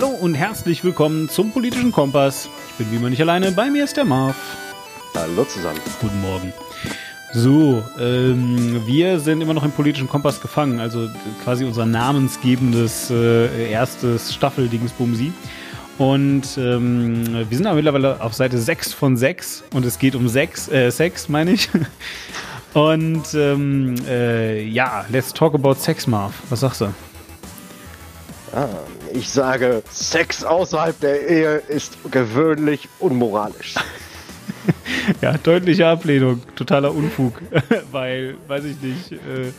Hallo 0.00 0.14
und 0.14 0.34
herzlich 0.34 0.82
willkommen 0.82 1.28
zum 1.28 1.52
politischen 1.52 1.92
Kompass. 1.92 2.48
Ich 2.70 2.76
bin 2.76 2.90
wie 2.90 2.96
immer 2.96 3.10
nicht 3.10 3.20
alleine, 3.20 3.52
bei 3.52 3.70
mir 3.70 3.84
ist 3.84 3.98
der 3.98 4.06
Marv. 4.06 4.34
Hallo 5.14 5.44
zusammen. 5.44 5.78
Guten 6.00 6.22
Morgen. 6.22 6.54
So, 7.34 7.84
ähm, 7.98 8.80
wir 8.86 9.20
sind 9.20 9.42
immer 9.42 9.52
noch 9.52 9.62
im 9.62 9.72
politischen 9.72 10.08
Kompass 10.08 10.40
gefangen, 10.40 10.80
also 10.80 11.10
quasi 11.44 11.66
unser 11.66 11.84
namensgebendes 11.84 13.10
äh, 13.10 13.70
erstes 13.70 14.32
Staffel-Dingsbumsi. 14.32 15.34
Und 15.98 16.56
ähm, 16.56 17.46
wir 17.50 17.56
sind 17.58 17.66
aber 17.66 17.76
mittlerweile 17.76 18.22
auf 18.22 18.32
Seite 18.32 18.56
6 18.56 18.94
von 18.94 19.18
6 19.18 19.64
und 19.74 19.84
es 19.84 19.98
geht 19.98 20.14
um 20.14 20.28
Sex, 20.28 20.66
äh, 20.70 20.90
Sex 20.90 21.28
meine 21.28 21.52
ich. 21.52 21.68
Und 22.72 23.34
ähm, 23.34 23.96
äh, 24.08 24.62
ja, 24.62 25.04
let's 25.10 25.34
talk 25.34 25.54
about 25.54 25.74
Sex, 25.74 26.06
Marv. 26.06 26.32
Was 26.48 26.60
sagst 26.60 26.80
du? 26.80 26.94
Ah, 28.52 28.68
ich 29.12 29.28
sage, 29.28 29.82
Sex 29.90 30.44
außerhalb 30.44 30.98
der 31.00 31.28
Ehe 31.28 31.56
ist 31.68 31.98
gewöhnlich 32.10 32.88
unmoralisch. 32.98 33.74
ja, 35.22 35.36
deutliche 35.38 35.86
Ablehnung, 35.86 36.42
totaler 36.56 36.94
Unfug, 36.94 37.40
weil, 37.92 38.36
weiß 38.48 38.64
ich 38.64 38.80
nicht, 38.80 39.12
äh, 39.12 39.52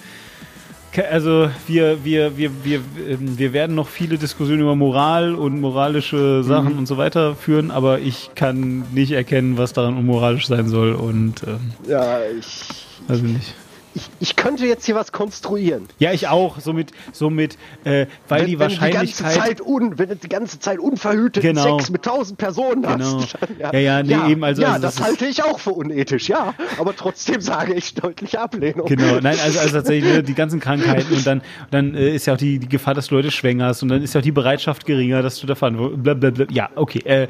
also 1.09 1.49
wir, 1.67 2.03
wir, 2.03 2.37
wir, 2.37 2.51
wir, 2.63 2.81
ähm, 3.07 3.37
wir 3.37 3.53
werden 3.53 3.75
noch 3.75 3.87
viele 3.87 4.17
Diskussionen 4.17 4.61
über 4.61 4.75
Moral 4.75 5.35
und 5.35 5.61
moralische 5.61 6.43
Sachen 6.43 6.73
mhm. 6.73 6.79
und 6.79 6.85
so 6.85 6.97
weiter 6.97 7.35
führen, 7.35 7.71
aber 7.71 7.99
ich 7.99 8.31
kann 8.35 8.83
nicht 8.91 9.11
erkennen, 9.11 9.57
was 9.57 9.73
daran 9.73 9.97
unmoralisch 9.97 10.47
sein 10.47 10.67
soll 10.67 10.93
und 10.93 11.43
ähm, 11.47 11.71
ja, 11.87 12.19
ich 12.37 12.85
also 13.07 13.23
nicht 13.23 13.55
ich, 13.93 14.09
ich 14.19 14.35
könnte 14.35 14.65
jetzt 14.65 14.85
hier 14.85 14.95
was 14.95 15.11
konstruieren. 15.11 15.87
Ja, 15.99 16.11
ich 16.13 16.27
auch. 16.27 16.59
Somit, 16.59 16.91
somit 17.11 17.57
äh, 17.83 18.05
weil 18.27 18.41
wenn, 18.41 18.47
die 18.47 18.59
Wahrscheinlichkeit. 18.59 18.89
Wenn, 18.89 19.05
die 19.05 19.13
ganze 19.13 19.39
Zeit 19.39 19.61
un, 19.61 19.99
wenn 19.99 20.09
du 20.09 20.15
die 20.15 20.29
ganze 20.29 20.59
Zeit 20.59 20.79
unverhütet 20.79 21.43
genau. 21.43 21.77
Sex 21.77 21.89
mit 21.89 22.03
tausend 22.03 22.37
Personen 22.37 22.83
genau. 22.83 23.21
hast. 23.21 23.37
Ja, 23.59 23.73
ja, 23.73 23.79
ja, 23.79 24.03
nee, 24.03 24.11
ja, 24.11 24.27
eben. 24.27 24.43
Also, 24.43 24.61
ja 24.61 24.73
also 24.73 24.81
das, 24.83 24.95
das 24.95 25.05
halte 25.05 25.25
ich 25.25 25.43
auch 25.43 25.59
für 25.59 25.71
unethisch, 25.71 26.29
ja. 26.29 26.53
Aber 26.77 26.95
trotzdem 26.95 27.41
sage 27.41 27.73
ich 27.73 27.93
deutliche 27.93 28.39
Ablehnung. 28.39 28.87
Genau, 28.87 29.19
nein, 29.21 29.37
also, 29.43 29.59
also 29.59 29.77
tatsächlich 29.77 30.11
ne, 30.11 30.23
die 30.23 30.35
ganzen 30.35 30.59
Krankheiten 30.59 31.13
und 31.13 31.25
dann, 31.25 31.41
dann 31.69 31.95
äh, 31.95 32.15
ist 32.15 32.27
ja 32.27 32.33
auch 32.33 32.37
die, 32.37 32.59
die 32.59 32.69
Gefahr, 32.69 32.93
dass 32.93 33.07
du 33.07 33.15
Leute 33.15 33.31
schwängerst 33.31 33.83
und 33.83 33.89
dann 33.89 34.01
ist 34.01 34.13
ja 34.13 34.19
auch 34.19 34.23
die 34.23 34.31
Bereitschaft 34.31 34.85
geringer, 34.85 35.21
dass 35.21 35.39
du 35.39 35.47
davon. 35.47 36.01
Blablabla. 36.01 36.45
Ja, 36.51 36.69
okay. 36.75 36.99
Äh, 36.99 37.27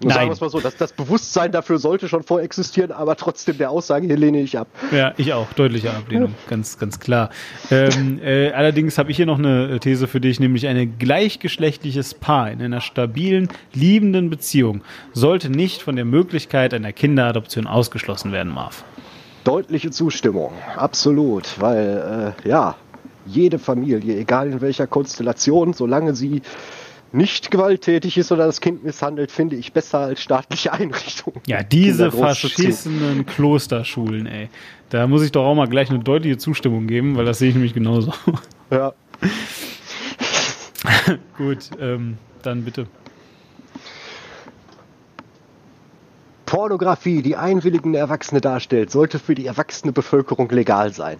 Nein. 0.00 0.12
Sagen 0.12 0.28
wir 0.28 0.32
es 0.32 0.40
mal 0.40 0.50
so, 0.50 0.60
das, 0.60 0.76
das 0.76 0.92
Bewusstsein 0.92 1.52
dafür 1.52 1.78
sollte 1.78 2.08
schon 2.08 2.22
vorexistieren, 2.22 2.90
aber 2.92 3.16
trotzdem 3.16 3.58
der 3.58 3.70
Aussage 3.70 4.06
hier 4.06 4.16
lehne 4.16 4.40
ich 4.40 4.58
ab. 4.58 4.66
Ja, 4.90 5.14
ich 5.16 5.32
auch. 5.32 5.52
Deutliche 5.52 5.90
Ablehnung, 5.92 6.34
ganz, 6.48 6.78
ganz 6.78 6.98
klar. 6.98 7.30
Ähm, 7.70 8.18
äh, 8.24 8.50
allerdings 8.50 8.98
habe 8.98 9.10
ich 9.10 9.16
hier 9.16 9.26
noch 9.26 9.38
eine 9.38 9.78
These 9.80 10.08
für 10.08 10.20
dich, 10.20 10.40
nämlich 10.40 10.66
ein 10.66 10.98
gleichgeschlechtliches 10.98 12.14
Paar 12.14 12.50
in 12.50 12.60
einer 12.60 12.80
stabilen, 12.80 13.48
liebenden 13.72 14.30
Beziehung 14.30 14.82
sollte 15.12 15.48
nicht 15.48 15.82
von 15.82 15.96
der 15.96 16.04
Möglichkeit 16.04 16.74
einer 16.74 16.92
Kinderadoption 16.92 17.66
ausgeschlossen 17.66 18.32
werden, 18.32 18.52
Marv. 18.52 18.84
Deutliche 19.44 19.90
Zustimmung, 19.90 20.52
absolut, 20.76 21.60
weil 21.60 22.34
äh, 22.44 22.48
ja, 22.48 22.76
jede 23.26 23.58
Familie, 23.58 24.16
egal 24.16 24.50
in 24.50 24.60
welcher 24.60 24.86
Konstellation, 24.86 25.72
solange 25.72 26.14
sie 26.14 26.42
nicht 27.14 27.50
gewalttätig 27.50 28.18
ist 28.18 28.32
oder 28.32 28.46
das 28.46 28.60
Kind 28.60 28.84
misshandelt, 28.84 29.30
finde 29.30 29.56
ich 29.56 29.72
besser 29.72 30.00
als 30.00 30.20
staatliche 30.20 30.72
Einrichtungen. 30.72 31.40
Ja, 31.46 31.62
diese 31.62 32.10
verschissenen 32.10 33.24
Klosterschulen, 33.24 34.26
ey. 34.26 34.48
Da 34.90 35.06
muss 35.06 35.22
ich 35.22 35.32
doch 35.32 35.44
auch 35.44 35.54
mal 35.54 35.68
gleich 35.68 35.90
eine 35.90 36.00
deutliche 36.00 36.38
Zustimmung 36.38 36.86
geben, 36.86 37.16
weil 37.16 37.24
das 37.24 37.38
sehe 37.38 37.48
ich 37.48 37.54
nämlich 37.54 37.74
genauso. 37.74 38.12
Ja. 38.70 38.92
Gut, 41.38 41.70
ähm, 41.80 42.18
dann 42.42 42.64
bitte. 42.64 42.86
Pornografie, 46.46 47.22
die 47.22 47.36
einwilligende 47.36 47.98
Erwachsene 47.98 48.40
darstellt, 48.40 48.90
sollte 48.90 49.18
für 49.18 49.34
die 49.34 49.46
erwachsene 49.46 49.92
Bevölkerung 49.92 50.48
legal 50.50 50.92
sein. 50.92 51.16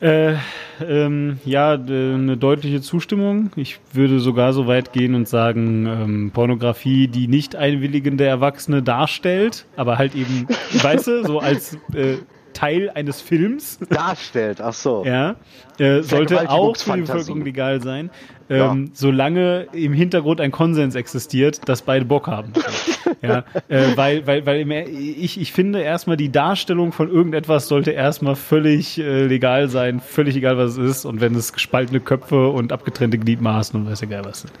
Äh, 0.00 0.34
ähm, 0.80 1.40
ja, 1.44 1.72
eine 1.72 2.36
deutliche 2.36 2.80
Zustimmung. 2.80 3.50
Ich 3.56 3.80
würde 3.92 4.20
sogar 4.20 4.52
so 4.52 4.68
weit 4.68 4.92
gehen 4.92 5.14
und 5.14 5.28
sagen, 5.28 5.86
ähm, 5.86 6.30
Pornografie, 6.32 7.08
die 7.08 7.26
nicht 7.26 7.56
einwilligende 7.56 8.24
Erwachsene 8.24 8.82
darstellt, 8.82 9.66
aber 9.76 9.98
halt 9.98 10.14
eben, 10.14 10.46
weißt 10.82 11.06
du, 11.08 11.24
so 11.24 11.40
als 11.40 11.74
äh, 11.94 12.18
Teil 12.58 12.90
eines 12.90 13.20
Films 13.20 13.78
darstellt. 13.88 14.60
Ach 14.60 14.72
so. 14.72 15.04
Ja, 15.04 15.36
äh, 15.78 16.02
sollte 16.02 16.50
auch 16.50 16.76
für 16.76 16.94
die 16.94 17.02
Bevölkerung 17.02 17.44
legal 17.44 17.80
sein, 17.80 18.10
ähm, 18.50 18.58
ja. 18.58 18.90
solange 18.94 19.68
im 19.72 19.92
Hintergrund 19.92 20.40
ein 20.40 20.50
Konsens 20.50 20.96
existiert, 20.96 21.68
dass 21.68 21.82
beide 21.82 22.04
Bock 22.04 22.26
haben. 22.26 22.52
ja, 23.22 23.44
äh, 23.68 23.96
weil, 23.96 24.26
weil, 24.26 24.44
weil 24.44 24.88
ich, 24.88 25.40
ich 25.40 25.52
finde 25.52 25.80
erstmal 25.80 26.16
die 26.16 26.32
Darstellung 26.32 26.90
von 26.90 27.08
irgendetwas 27.08 27.68
sollte 27.68 27.92
erstmal 27.92 28.34
völlig 28.34 28.98
äh, 28.98 29.26
legal 29.26 29.68
sein, 29.68 30.00
völlig 30.00 30.34
egal 30.34 30.58
was 30.58 30.72
es 30.72 30.78
ist 30.78 31.04
und 31.04 31.20
wenn 31.20 31.36
es 31.36 31.52
gespaltene 31.52 32.00
Köpfe 32.00 32.48
und 32.48 32.72
abgetrennte 32.72 33.18
Gliedmaßen 33.18 33.80
und 33.80 33.88
weiß 33.88 34.02
egal 34.02 34.24
was 34.24 34.40
sind. 34.40 34.52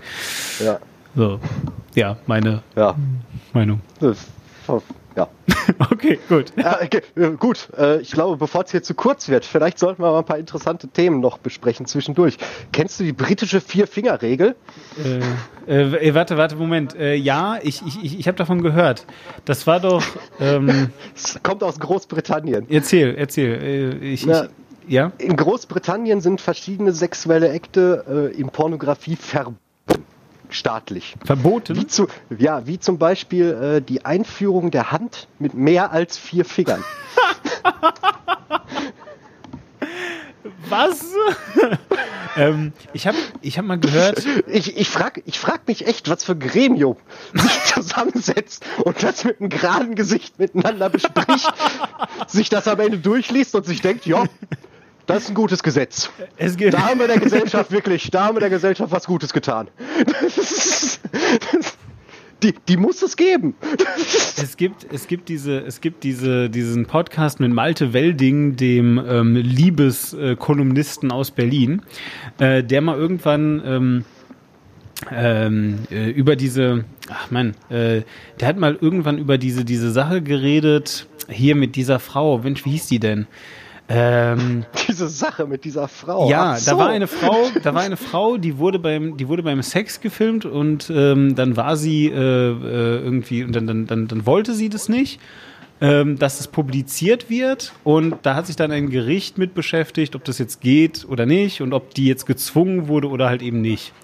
Ja. 0.64 0.78
So, 1.16 1.40
ja, 1.96 2.16
meine 2.26 2.62
ja. 2.76 2.94
Meinung. 3.52 3.80
Ja. 5.18 5.28
okay, 5.90 6.16
gut. 6.28 6.52
Ja, 6.56 6.78
okay, 6.80 7.02
gut, 7.40 7.70
äh, 7.76 8.00
ich 8.00 8.12
glaube, 8.12 8.36
bevor 8.36 8.62
es 8.62 8.70
hier 8.70 8.84
zu 8.84 8.94
kurz 8.94 9.28
wird, 9.28 9.44
vielleicht 9.44 9.80
sollten 9.80 10.00
wir 10.00 10.12
mal 10.12 10.20
ein 10.20 10.24
paar 10.24 10.38
interessante 10.38 10.86
Themen 10.86 11.18
noch 11.18 11.38
besprechen 11.38 11.86
zwischendurch. 11.86 12.38
Kennst 12.70 13.00
du 13.00 13.04
die 13.04 13.12
britische 13.12 13.60
Vier-Finger-Regel? 13.60 14.54
Äh, 15.66 15.72
äh, 15.72 16.14
warte, 16.14 16.36
warte, 16.36 16.54
Moment. 16.54 16.94
Äh, 16.94 17.16
ja, 17.16 17.58
ich, 17.60 17.82
ich, 17.84 18.16
ich 18.20 18.28
habe 18.28 18.38
davon 18.38 18.62
gehört. 18.62 19.06
Das 19.44 19.66
war 19.66 19.80
doch. 19.80 20.04
Ähm, 20.38 20.90
es 21.16 21.42
kommt 21.42 21.64
aus 21.64 21.80
Großbritannien. 21.80 22.66
Erzähl, 22.70 23.16
erzähl. 23.16 23.98
Äh, 24.00 24.12
ich, 24.12 24.24
Na, 24.24 24.44
ich, 24.86 24.92
ja? 24.92 25.10
In 25.18 25.34
Großbritannien 25.34 26.20
sind 26.20 26.40
verschiedene 26.40 26.92
sexuelle 26.92 27.52
Akte 27.52 28.30
äh, 28.32 28.40
in 28.40 28.50
Pornografie 28.50 29.16
verboten 29.16 29.58
staatlich. 30.50 31.14
Verboten? 31.24 31.76
Wie 31.76 31.86
zu, 31.86 32.08
ja, 32.36 32.66
wie 32.66 32.78
zum 32.78 32.98
Beispiel 32.98 33.78
äh, 33.78 33.82
die 33.82 34.04
Einführung 34.04 34.70
der 34.70 34.92
Hand 34.92 35.28
mit 35.38 35.54
mehr 35.54 35.92
als 35.92 36.18
vier 36.18 36.44
Fingern. 36.44 36.84
Was? 40.68 41.14
ähm, 42.36 42.72
ich 42.92 43.06
habe 43.06 43.16
ich 43.40 43.58
hab 43.58 43.64
mal 43.64 43.78
gehört. 43.78 44.24
Ich, 44.46 44.76
ich 44.76 44.88
frage 44.88 45.22
ich 45.24 45.38
frag 45.38 45.66
mich 45.66 45.86
echt, 45.86 46.08
was 46.08 46.24
für 46.24 46.32
ein 46.32 46.40
Gremium 46.40 46.96
sich 47.34 47.64
zusammensetzt 47.74 48.64
und 48.84 49.02
das 49.02 49.24
mit 49.24 49.40
einem 49.40 49.50
geraden 49.50 49.94
Gesicht 49.94 50.38
miteinander 50.38 50.90
bespricht, 50.90 51.52
sich 52.26 52.48
das 52.48 52.68
am 52.68 52.80
Ende 52.80 52.98
durchliest 52.98 53.54
und 53.54 53.66
sich 53.66 53.80
denkt, 53.80 54.06
ja, 54.06 54.24
das 55.08 55.24
ist 55.24 55.30
ein 55.30 55.34
gutes 55.34 55.62
Gesetz. 55.62 56.10
da 56.38 56.82
haben 56.82 57.00
wir 57.00 57.08
der 57.08 57.18
Gesellschaft 57.18 57.72
wirklich, 57.72 58.10
da 58.10 58.26
haben 58.26 58.36
wir 58.36 58.40
der 58.40 58.50
Gesellschaft 58.50 58.92
was 58.92 59.06
Gutes 59.06 59.32
getan. 59.32 59.68
Die, 62.42 62.54
die 62.68 62.76
muss 62.76 63.02
es 63.02 63.16
geben. 63.16 63.54
Es 64.40 64.56
gibt, 64.56 64.86
es 64.92 65.08
gibt 65.08 65.28
diese, 65.28 65.58
es 65.58 65.80
gibt 65.80 66.04
diese, 66.04 66.48
diesen 66.48 66.86
Podcast 66.86 67.40
mit 67.40 67.52
Malte 67.52 67.92
Welding, 67.92 68.54
dem 68.54 69.02
ähm, 69.04 69.34
Liebeskolumnisten 69.34 71.10
aus 71.10 71.32
Berlin, 71.32 71.82
äh, 72.38 72.62
der 72.62 72.80
mal 72.80 72.96
irgendwann 72.96 73.60
ähm, 73.64 74.04
ähm, 75.10 75.78
äh, 75.90 76.10
über 76.10 76.36
diese, 76.36 76.84
ach 77.10 77.32
man, 77.32 77.54
äh, 77.70 78.02
der 78.38 78.48
hat 78.48 78.56
mal 78.56 78.78
irgendwann 78.80 79.18
über 79.18 79.36
diese, 79.36 79.64
diese 79.64 79.90
Sache 79.90 80.22
geredet, 80.22 81.08
hier 81.28 81.56
mit 81.56 81.74
dieser 81.74 81.98
Frau, 81.98 82.38
Mensch, 82.38 82.64
wie 82.64 82.70
hieß 82.70 82.86
die 82.86 83.00
denn? 83.00 83.26
Ähm, 83.88 84.66
Diese 84.88 85.08
Sache 85.08 85.46
mit 85.46 85.64
dieser 85.64 85.88
Frau. 85.88 86.28
Ja, 86.28 86.56
so. 86.56 86.70
da 86.70 86.78
war 86.78 86.88
eine 86.88 87.06
Frau, 87.06 87.46
da 87.62 87.74
war 87.74 87.82
eine 87.82 87.96
Frau, 87.96 88.36
die 88.36 88.58
wurde 88.58 88.78
beim, 88.78 89.16
die 89.16 89.28
wurde 89.28 89.42
beim 89.42 89.62
Sex 89.62 90.00
gefilmt 90.00 90.44
und 90.44 90.90
ähm, 90.90 91.34
dann 91.34 91.56
war 91.56 91.76
sie 91.76 92.06
äh, 92.06 92.12
äh, 92.12 92.98
irgendwie 92.98 93.44
und 93.44 93.56
dann, 93.56 93.66
dann, 93.66 93.86
dann, 93.86 94.06
dann 94.06 94.26
wollte 94.26 94.52
sie 94.52 94.68
das 94.68 94.90
nicht, 94.90 95.20
ähm, 95.80 96.18
dass 96.18 96.38
es 96.38 96.48
publiziert 96.48 97.30
wird 97.30 97.72
und 97.82 98.16
da 98.22 98.34
hat 98.34 98.46
sich 98.46 98.56
dann 98.56 98.72
ein 98.72 98.90
Gericht 98.90 99.38
mit 99.38 99.54
beschäftigt, 99.54 100.14
ob 100.14 100.24
das 100.24 100.38
jetzt 100.38 100.60
geht 100.60 101.06
oder 101.08 101.24
nicht 101.24 101.62
und 101.62 101.72
ob 101.72 101.94
die 101.94 102.06
jetzt 102.06 102.26
gezwungen 102.26 102.88
wurde 102.88 103.08
oder 103.08 103.28
halt 103.28 103.40
eben 103.40 103.62
nicht. 103.62 103.94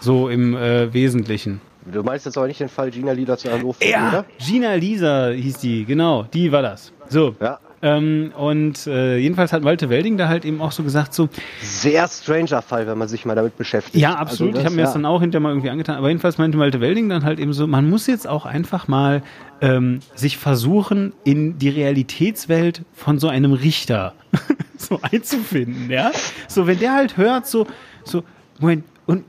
So 0.00 0.28
im 0.28 0.54
äh, 0.56 0.92
Wesentlichen. 0.92 1.60
Du 1.90 2.02
meinst 2.02 2.26
jetzt 2.26 2.36
aber 2.36 2.46
nicht 2.46 2.60
den 2.60 2.68
Fall 2.68 2.90
Gina 2.90 3.12
Lisa 3.12 3.38
zu 3.38 3.50
Hannover, 3.50 3.82
ja, 3.82 4.08
oder? 4.08 4.24
Gina 4.38 4.74
Lisa 4.74 5.30
hieß 5.30 5.58
die, 5.58 5.86
genau, 5.86 6.24
die 6.24 6.52
war 6.52 6.60
das. 6.60 6.92
So. 7.08 7.34
Ja. 7.40 7.58
Ähm, 7.82 8.32
und 8.36 8.86
äh, 8.86 9.16
jedenfalls 9.16 9.52
hat 9.52 9.62
Malte 9.62 9.88
Welding 9.88 10.18
da 10.18 10.28
halt 10.28 10.44
eben 10.44 10.60
auch 10.60 10.72
so 10.72 10.82
gesagt, 10.82 11.14
so. 11.14 11.28
Sehr 11.62 12.06
stranger 12.08 12.60
Fall, 12.60 12.86
wenn 12.86 12.98
man 12.98 13.08
sich 13.08 13.24
mal 13.24 13.34
damit 13.34 13.56
beschäftigt. 13.56 13.96
Ja, 13.96 14.16
absolut. 14.16 14.54
Also 14.54 14.56
das, 14.56 14.60
ich 14.60 14.66
habe 14.66 14.74
mir 14.76 14.82
ja. 14.82 14.86
das 14.86 14.92
dann 14.94 15.06
auch 15.06 15.20
hinterher 15.20 15.40
mal 15.40 15.50
irgendwie 15.50 15.70
angetan. 15.70 15.96
Aber 15.96 16.08
jedenfalls 16.08 16.36
meinte 16.36 16.58
Malte 16.58 16.80
Welding 16.80 17.08
dann 17.08 17.24
halt 17.24 17.40
eben 17.40 17.52
so, 17.54 17.66
man 17.66 17.88
muss 17.88 18.06
jetzt 18.06 18.28
auch 18.28 18.44
einfach 18.44 18.86
mal 18.86 19.22
ähm, 19.62 20.00
sich 20.14 20.36
versuchen, 20.36 21.14
in 21.24 21.58
die 21.58 21.70
Realitätswelt 21.70 22.82
von 22.92 23.18
so 23.18 23.28
einem 23.28 23.52
Richter 23.52 24.14
so 24.76 25.00
einzufinden, 25.02 25.90
ja. 25.90 26.12
So, 26.48 26.66
wenn 26.66 26.78
der 26.78 26.94
halt 26.94 27.16
hört, 27.16 27.46
so, 27.46 27.66
so, 28.04 28.24
Moment, 28.58 28.84
und 29.06 29.24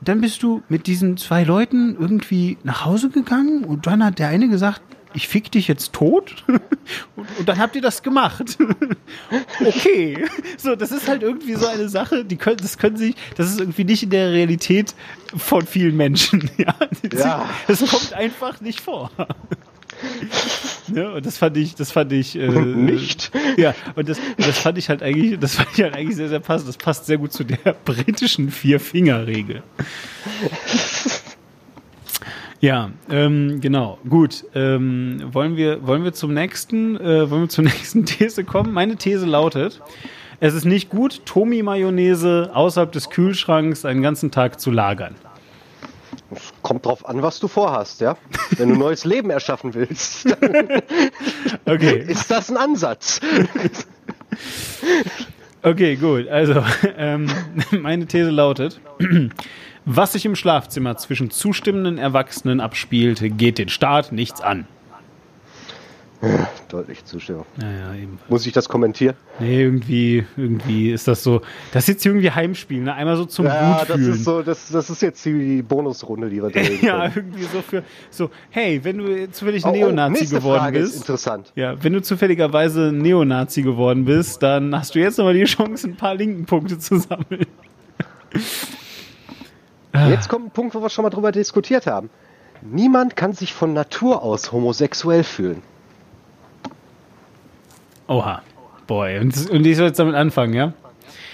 dann 0.00 0.20
bist 0.20 0.42
du 0.42 0.62
mit 0.68 0.86
diesen 0.86 1.16
zwei 1.16 1.44
Leuten 1.44 1.96
irgendwie 1.98 2.58
nach 2.64 2.84
Hause 2.84 3.08
gegangen 3.08 3.64
und 3.64 3.86
dann 3.86 4.04
hat 4.04 4.18
der 4.18 4.28
eine 4.28 4.48
gesagt, 4.48 4.82
ich 5.14 5.28
fick 5.28 5.50
dich 5.50 5.68
jetzt 5.68 5.92
tot 5.92 6.44
und, 7.38 7.48
dann 7.48 7.58
habt 7.58 7.76
ihr 7.76 7.82
das 7.82 8.02
gemacht. 8.02 8.56
okay. 9.60 10.24
So, 10.56 10.76
das 10.76 10.92
ist 10.92 11.08
halt 11.08 11.22
irgendwie 11.22 11.54
so 11.54 11.66
eine 11.66 11.88
Sache, 11.88 12.24
die 12.24 12.36
können, 12.36 12.58
das 12.58 12.78
können 12.78 12.96
sich, 12.96 13.14
das 13.36 13.50
ist 13.50 13.60
irgendwie 13.60 13.84
nicht 13.84 14.02
in 14.02 14.10
der 14.10 14.32
Realität 14.32 14.94
von 15.36 15.66
vielen 15.66 15.96
Menschen. 15.96 16.50
Ja. 16.58 16.74
Ja. 17.12 17.50
Das 17.66 17.84
kommt 17.84 18.12
einfach 18.12 18.60
nicht 18.60 18.80
vor. 18.80 19.10
Ja, 20.94 21.10
und 21.14 21.26
das 21.26 21.38
fand 21.38 21.56
ich, 21.56 21.74
das 21.74 21.90
fand 21.90 22.12
ich 22.12 22.36
äh, 22.36 22.48
Nicht? 22.48 23.30
Ja, 23.56 23.74
und 23.96 24.08
das, 24.08 24.18
das 24.36 24.58
fand 24.58 24.78
ich 24.78 24.88
halt 24.88 25.02
eigentlich, 25.02 25.38
das 25.38 25.56
fand 25.56 25.68
ich 25.74 25.82
halt 25.82 25.94
eigentlich 25.94 26.16
sehr, 26.16 26.28
sehr 26.28 26.40
passend. 26.40 26.68
Das 26.68 26.76
passt 26.76 27.06
sehr 27.06 27.18
gut 27.18 27.32
zu 27.32 27.44
der 27.44 27.74
britischen 27.84 28.50
Vier-Finger-Regel. 28.50 29.62
Ja, 32.60 32.90
ähm, 33.10 33.60
genau. 33.60 33.98
Gut. 34.08 34.44
Ähm, 34.54 35.22
wollen 35.32 35.56
wir, 35.56 35.86
wollen 35.86 36.04
wir 36.04 36.12
zum 36.12 36.32
nächsten, 36.32 36.96
äh, 36.96 37.30
wollen 37.30 37.42
wir 37.42 37.48
zur 37.48 37.64
nächsten 37.72 38.06
These 38.06 38.44
kommen? 38.44 38.72
Meine 38.72 38.96
These 38.96 39.26
lautet: 39.26 39.80
Es 40.40 40.54
ist 40.54 40.64
nicht 40.64 40.88
gut, 40.90 41.26
Tomi-Mayonnaise 41.26 42.50
außerhalb 42.54 42.90
des 42.92 43.10
Kühlschranks 43.10 43.84
einen 43.84 44.02
ganzen 44.02 44.30
Tag 44.30 44.60
zu 44.60 44.70
lagern. 44.70 45.14
Kommt 46.62 46.86
drauf 46.86 47.06
an, 47.06 47.22
was 47.22 47.38
du 47.38 47.48
vorhast, 47.48 48.00
ja? 48.00 48.16
Wenn 48.56 48.70
du 48.70 48.76
neues 48.76 49.04
Leben 49.04 49.30
erschaffen 49.30 49.74
willst, 49.74 50.26
dann 50.42 50.68
Okay. 51.66 52.04
ist 52.08 52.30
das 52.30 52.50
ein 52.50 52.56
Ansatz. 52.56 53.20
Okay, 55.62 55.96
gut. 55.96 56.28
Also, 56.28 56.62
ähm, 56.96 57.26
meine 57.80 58.06
These 58.06 58.30
lautet, 58.30 58.80
was 59.84 60.12
sich 60.12 60.24
im 60.26 60.34
Schlafzimmer 60.36 60.96
zwischen 60.96 61.30
zustimmenden 61.30 61.98
Erwachsenen 61.98 62.60
abspielte, 62.60 63.30
geht 63.30 63.58
den 63.58 63.68
Staat 63.68 64.12
nichts 64.12 64.40
an. 64.40 64.66
Deutlich 66.70 67.04
Zustimmung. 67.04 67.44
Naja, 67.58 67.94
eben. 67.94 68.18
Muss 68.30 68.46
ich 68.46 68.54
das 68.54 68.66
kommentieren? 68.66 69.14
Nee, 69.40 69.60
irgendwie, 69.62 70.24
irgendwie 70.38 70.90
ist 70.90 71.06
das 71.06 71.22
so. 71.22 71.42
Das 71.72 71.82
ist 71.84 71.88
jetzt 71.88 72.06
irgendwie 72.06 72.30
Heimspiel, 72.30 72.80
ne? 72.80 72.94
Einmal 72.94 73.18
so 73.18 73.26
zum 73.26 73.44
Ja, 73.44 73.80
Gut 73.80 73.90
das 73.90 73.96
fühlen. 73.96 74.12
ist 74.14 74.24
so, 74.24 74.42
das, 74.42 74.68
das 74.70 74.88
ist 74.88 75.02
jetzt 75.02 75.22
die 75.26 75.60
Bonusrunde, 75.60 76.30
die 76.30 76.42
wir 76.42 76.48
drehen. 76.50 76.78
ja, 76.82 77.10
können. 77.10 77.12
irgendwie 77.26 77.42
so 77.42 77.60
für, 77.60 77.82
so, 78.08 78.30
hey, 78.48 78.80
wenn 78.82 78.98
du 78.98 79.30
zufällig 79.32 79.66
Oh, 79.66 79.68
oh, 79.68 79.72
Neonazi 79.72 80.12
nächste 80.20 80.36
geworden 80.36 80.60
Frage 80.60 80.78
ist 80.78 80.92
bist. 80.92 81.02
interessant. 81.02 81.52
Ja, 81.56 81.84
wenn 81.84 81.92
du 81.92 82.00
zufälligerweise 82.00 82.90
Neonazi 82.90 83.60
geworden 83.60 84.06
bist, 84.06 84.42
dann 84.42 84.74
hast 84.74 84.94
du 84.94 85.00
jetzt 85.00 85.18
nochmal 85.18 85.34
die 85.34 85.44
Chance, 85.44 85.88
ein 85.88 85.96
paar 85.96 86.14
linken 86.14 86.46
Punkte 86.46 86.78
zu 86.78 86.96
sammeln. 87.00 87.44
Jetzt 90.10 90.28
kommt 90.28 90.46
ein 90.46 90.50
Punkt, 90.50 90.74
wo 90.74 90.82
wir 90.82 90.90
schon 90.90 91.02
mal 91.02 91.10
drüber 91.10 91.32
diskutiert 91.32 91.86
haben. 91.86 92.10
Niemand 92.62 93.16
kann 93.16 93.32
sich 93.32 93.52
von 93.52 93.72
Natur 93.72 94.22
aus 94.22 94.52
homosexuell 94.52 95.24
fühlen. 95.24 95.62
Oha. 98.06 98.42
Boy, 98.86 99.18
und, 99.18 99.50
und 99.50 99.66
ich 99.66 99.76
soll 99.76 99.86
jetzt 99.86 99.98
damit 99.98 100.14
anfangen, 100.14 100.52
ja? 100.52 100.72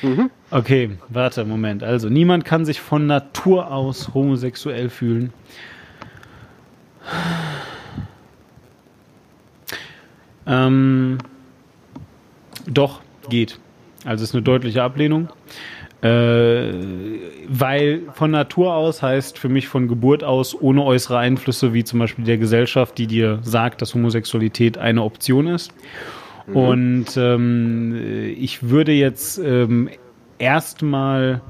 Mhm. 0.02 0.30
Okay, 0.50 0.98
warte, 1.08 1.44
Moment. 1.44 1.82
Also, 1.82 2.08
niemand 2.08 2.44
kann 2.44 2.64
sich 2.64 2.80
von 2.80 3.06
Natur 3.06 3.72
aus 3.72 4.14
homosexuell 4.14 4.88
fühlen. 4.88 5.32
Ähm, 10.46 11.18
doch, 12.66 13.00
geht. 13.28 13.58
Also, 14.04 14.22
es 14.22 14.30
ist 14.30 14.34
eine 14.34 14.42
deutliche 14.42 14.82
Ablehnung. 14.82 15.28
Äh, 16.02 16.72
weil 17.48 18.02
von 18.14 18.30
Natur 18.30 18.74
aus 18.74 19.02
heißt 19.02 19.38
für 19.38 19.50
mich 19.50 19.68
von 19.68 19.86
Geburt 19.86 20.24
aus 20.24 20.58
ohne 20.58 20.82
äußere 20.82 21.18
Einflüsse 21.18 21.74
wie 21.74 21.84
zum 21.84 21.98
Beispiel 21.98 22.24
der 22.24 22.38
Gesellschaft, 22.38 22.96
die 22.96 23.06
dir 23.06 23.40
sagt, 23.42 23.82
dass 23.82 23.94
Homosexualität 23.94 24.78
eine 24.78 25.02
Option 25.02 25.46
ist. 25.46 25.72
Und 26.52 27.16
ähm, 27.16 27.94
ich 28.36 28.70
würde 28.70 28.92
jetzt 28.92 29.38
ähm, 29.38 29.88
erstmal, 30.38 31.42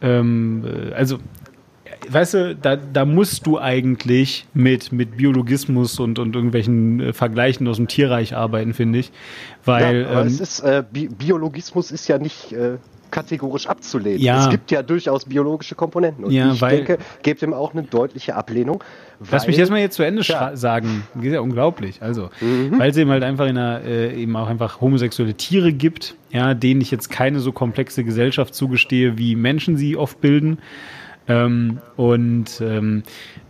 ähm, 0.00 0.64
äh, 0.64 0.94
also, 0.94 1.18
weißt 2.08 2.34
du, 2.34 2.56
da, 2.56 2.76
da 2.76 3.04
musst 3.04 3.46
du 3.46 3.58
eigentlich 3.58 4.46
mit, 4.54 4.92
mit 4.92 5.16
Biologismus 5.16 6.00
und, 6.00 6.18
und 6.18 6.34
irgendwelchen 6.34 7.00
äh, 7.00 7.12
Vergleichen 7.12 7.68
aus 7.68 7.76
dem 7.76 7.86
Tierreich 7.86 8.34
arbeiten, 8.34 8.74
finde 8.74 9.00
ich. 9.00 9.12
Weil, 9.64 10.02
ja, 10.02 10.08
aber 10.08 10.22
ähm, 10.22 10.26
es 10.26 10.40
ist, 10.40 10.60
äh, 10.60 10.82
Bi 10.90 11.08
Biologismus 11.08 11.90
ist 11.92 12.08
ja 12.08 12.18
nicht 12.18 12.52
äh, 12.52 12.78
kategorisch 13.10 13.66
abzulehnen. 13.66 14.20
Ja. 14.20 14.44
Es 14.44 14.50
gibt 14.50 14.70
ja 14.70 14.82
durchaus 14.82 15.24
biologische 15.24 15.74
Komponenten. 15.74 16.24
Und 16.24 16.32
Ja, 16.32 16.52
ich 16.52 16.60
weil- 16.60 16.76
denke, 16.84 16.98
gebt 17.22 17.42
dem 17.42 17.52
auch 17.54 17.72
eine 17.72 17.82
deutliche 17.82 18.34
Ablehnung. 18.36 18.82
Lass 19.30 19.46
mich 19.46 19.56
weil- 19.56 19.60
jetzt 19.60 19.70
mal 19.70 19.80
jetzt 19.80 19.96
zu 19.96 20.02
Ende 20.02 20.22
Ja. 20.22 20.56
sagen. 20.56 21.02
Das 21.14 21.24
ist 21.24 21.32
ja 21.32 21.40
unglaublich. 21.40 22.02
Also, 22.02 22.30
weil 22.40 22.90
es 22.90 22.96
eben 22.96 23.10
halt 23.10 23.22
einfach 23.22 23.46
in 23.46 23.58
einer, 23.58 23.82
äh, 23.84 24.14
eben 24.14 24.34
auch 24.36 24.48
einfach 24.48 24.80
homosexuelle 24.80 25.34
Tiere 25.34 25.72
gibt, 25.72 26.14
ja, 26.30 26.54
denen 26.54 26.80
ich 26.80 26.90
jetzt 26.90 27.10
keine 27.10 27.40
so 27.40 27.52
komplexe 27.52 28.02
Gesellschaft 28.04 28.54
zugestehe, 28.54 29.18
wie 29.18 29.36
Menschen 29.36 29.76
sie 29.76 29.96
oft 29.96 30.20
bilden. 30.20 30.58
Ähm, 31.28 31.78
und 31.96 32.60
ähm, 32.60 33.02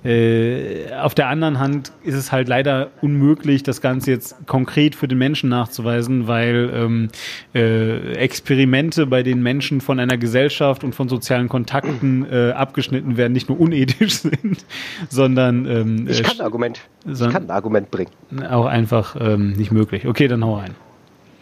äh, 0.05 0.93
auf 0.95 1.15
der 1.15 1.29
anderen 1.29 1.59
Hand 1.59 1.93
ist 2.03 2.15
es 2.15 2.33
halt 2.33 2.49
leider 2.49 2.91
unmöglich, 3.01 3.63
das 3.63 3.81
Ganze 3.81 4.11
jetzt 4.11 4.47
konkret 4.47 4.95
für 4.95 5.09
den 5.09 5.19
Menschen 5.19 5.51
nachzuweisen, 5.51 6.27
weil 6.27 6.71
ähm, 6.75 7.09
äh, 7.55 8.15
Experimente 8.15 9.07
bei 9.07 9.23
den 9.23 9.43
Menschen 9.43 9.81
von 9.81 9.99
einer 10.01 10.17
Gesellschaft 10.17 10.85
und 10.85 10.95
von 10.95 11.09
sozialen 11.09 11.49
Kontakten 11.49 12.27
äh, 12.31 12.53
abgeschnitten 12.53 13.17
werden, 13.17 13.33
nicht 13.33 13.49
nur 13.49 13.61
unethisch 13.61 14.15
sind, 14.21 14.65
sondern 15.09 15.67
ähm, 15.67 16.07
Ich 16.09 16.21
äh, 16.21 16.23
kann 16.23 16.39
ein 16.39 16.45
Argument. 16.45 16.81
Ich 17.07 17.19
kann 17.19 17.45
ein 17.45 17.51
Argument 17.51 17.91
bringen. 17.91 18.11
auch 18.49 18.67
einfach 18.67 19.17
ähm, 19.19 19.53
nicht 19.53 19.71
möglich. 19.71 20.07
Okay, 20.07 20.29
dann 20.29 20.45
hau 20.45 20.57
rein. 20.57 20.75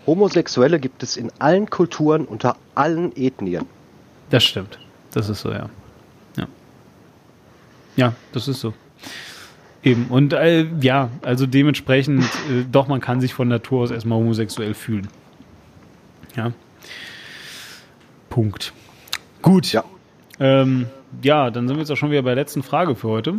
Homosexuelle 0.06 0.80
gibt 0.80 1.02
es 1.02 1.16
in 1.16 1.30
allen 1.38 1.68
Kulturen 1.68 2.24
unter 2.24 2.56
allen 2.74 3.14
Ethnien. 3.14 3.66
Das 4.30 4.42
stimmt. 4.44 4.78
Das 5.12 5.28
ist 5.28 5.40
so. 5.40 5.50
Ja, 5.50 5.68
ja 7.98 8.14
das 8.32 8.48
ist 8.48 8.60
so. 8.60 8.72
Eben. 9.82 10.06
Und 10.06 10.32
äh, 10.32 10.66
ja, 10.80 11.10
also 11.22 11.46
dementsprechend, 11.46 12.24
äh, 12.24 12.64
doch, 12.70 12.88
man 12.88 13.00
kann 13.00 13.20
sich 13.20 13.34
von 13.34 13.48
Natur 13.48 13.82
aus 13.82 13.90
erstmal 13.90 14.18
homosexuell 14.18 14.74
fühlen. 14.74 15.08
Ja. 16.36 16.52
Punkt. 18.28 18.72
Gut. 19.42 19.72
Ja. 19.72 19.84
Ähm, 20.40 20.86
ja, 21.22 21.50
dann 21.50 21.68
sind 21.68 21.76
wir 21.76 21.80
jetzt 21.80 21.90
auch 21.90 21.96
schon 21.96 22.10
wieder 22.10 22.22
bei 22.22 22.34
der 22.34 22.42
letzten 22.42 22.62
Frage 22.62 22.94
für 22.96 23.08
heute. 23.08 23.34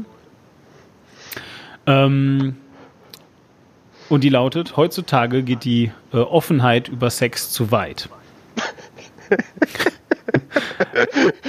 Ähm, 1.86 2.56
und 4.10 4.24
die 4.24 4.30
lautet: 4.30 4.78
Heutzutage 4.78 5.44
geht 5.44 5.66
die 5.66 5.92
äh, 6.14 6.18
Offenheit 6.18 6.88
über 6.88 7.10
Sex 7.10 7.52
zu 7.52 7.72
weit. 7.72 8.10